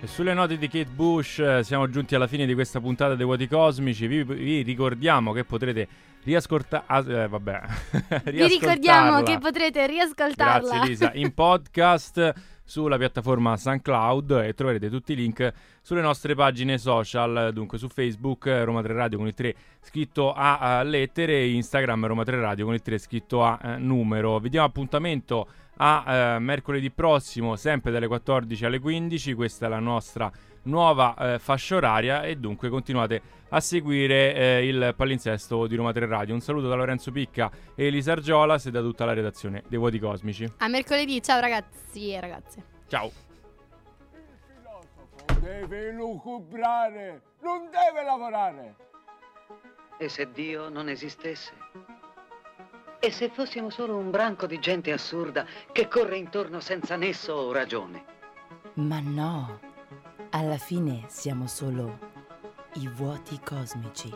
e 0.00 0.06
sulle 0.06 0.32
note 0.32 0.56
di 0.56 0.68
Kate 0.68 0.90
Bush 0.90 1.40
eh, 1.40 1.64
siamo 1.64 1.90
giunti 1.90 2.14
alla 2.14 2.28
fine 2.28 2.46
di 2.46 2.54
questa 2.54 2.78
puntata 2.78 3.16
dei 3.16 3.24
Vuoti 3.24 3.48
Cosmici. 3.48 4.06
Vi, 4.06 4.22
vi 4.22 4.62
ricordiamo 4.62 5.32
che 5.32 5.42
potrete 5.42 5.88
riascoltare. 6.22 6.84
Ah, 6.86 7.04
eh, 7.04 7.26
vabbè. 7.26 7.60
vi 8.30 8.46
ricordiamo 8.46 9.22
che 9.22 9.38
potrete 9.38 9.84
riascoltarla. 9.88 10.70
Grazie 10.70 10.88
Lisa. 10.88 11.10
In 11.14 11.34
podcast 11.34 12.32
sulla 12.66 12.98
piattaforma 12.98 13.56
SoundCloud 13.56 14.42
e 14.44 14.52
troverete 14.52 14.90
tutti 14.90 15.12
i 15.12 15.16
link 15.16 15.52
sulle 15.80 16.00
nostre 16.00 16.34
pagine 16.34 16.76
social, 16.78 17.52
dunque 17.54 17.78
su 17.78 17.88
Facebook 17.88 18.46
Roma 18.64 18.82
3 18.82 18.92
Radio 18.92 19.18
con 19.18 19.28
il 19.28 19.34
3 19.34 19.54
scritto 19.80 20.32
a, 20.32 20.58
a 20.78 20.82
lettere 20.82 21.34
e 21.34 21.52
Instagram 21.52 22.08
Roma 22.08 22.24
3 22.24 22.40
Radio 22.40 22.64
con 22.64 22.74
il 22.74 22.82
3 22.82 22.98
scritto 22.98 23.44
a 23.44 23.58
eh, 23.62 23.76
numero. 23.78 24.40
Vi 24.40 24.48
diamo 24.48 24.66
appuntamento 24.66 25.46
a 25.76 26.04
eh, 26.06 26.38
mercoledì 26.40 26.90
prossimo, 26.90 27.54
sempre 27.54 27.92
dalle 27.92 28.08
14 28.08 28.64
alle 28.64 28.80
15. 28.80 29.34
Questa 29.34 29.66
è 29.66 29.68
la 29.68 29.78
nostra 29.78 30.30
nuova 30.66 31.14
eh, 31.18 31.38
fascia 31.38 31.76
oraria 31.76 32.22
e 32.22 32.36
dunque 32.36 32.68
continuate 32.68 33.20
a 33.48 33.60
seguire 33.60 34.34
eh, 34.34 34.66
il 34.66 34.94
palinsesto 34.96 35.66
di 35.66 35.76
Roma 35.76 35.92
3 35.92 36.06
Radio. 36.06 36.34
Un 36.34 36.40
saluto 36.40 36.68
da 36.68 36.74
Lorenzo 36.74 37.10
Picca 37.10 37.50
e 37.74 37.86
Elisa 37.86 38.12
Argiola 38.12 38.60
e 38.62 38.70
da 38.70 38.80
tutta 38.80 39.04
la 39.04 39.12
redazione 39.12 39.62
dei 39.68 39.78
Vuoti 39.78 39.98
Cosmici. 39.98 40.52
A 40.58 40.68
mercoledì, 40.68 41.22
ciao 41.22 41.40
ragazzi 41.40 42.10
e 42.10 42.20
ragazze. 42.20 42.62
Ciao. 42.88 43.06
Il 43.06 44.22
filosofo 44.46 45.40
deve 45.40 45.92
lucubrare, 45.92 47.22
non 47.40 47.68
deve 47.70 48.04
lavorare. 48.04 48.74
E 49.98 50.08
se 50.08 50.30
Dio 50.30 50.68
non 50.68 50.88
esistesse? 50.88 51.52
E 52.98 53.10
se 53.10 53.28
fossimo 53.28 53.70
solo 53.70 53.96
un 53.96 54.10
branco 54.10 54.46
di 54.46 54.58
gente 54.58 54.90
assurda 54.90 55.46
che 55.70 55.86
corre 55.86 56.16
intorno 56.16 56.60
senza 56.60 56.96
nesso 56.96 57.34
o 57.34 57.52
ragione? 57.52 58.04
Ma 58.74 59.00
no, 59.00 59.60
alla 60.30 60.58
fine 60.58 61.04
siamo 61.08 61.46
solo 61.46 61.98
i 62.74 62.88
vuoti 62.88 63.40
cosmici. 63.42 64.10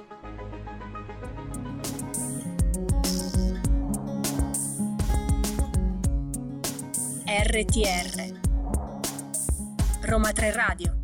RTR 7.27 8.39
Roma 10.03 10.33
3 10.33 10.53
Radio 10.53 11.00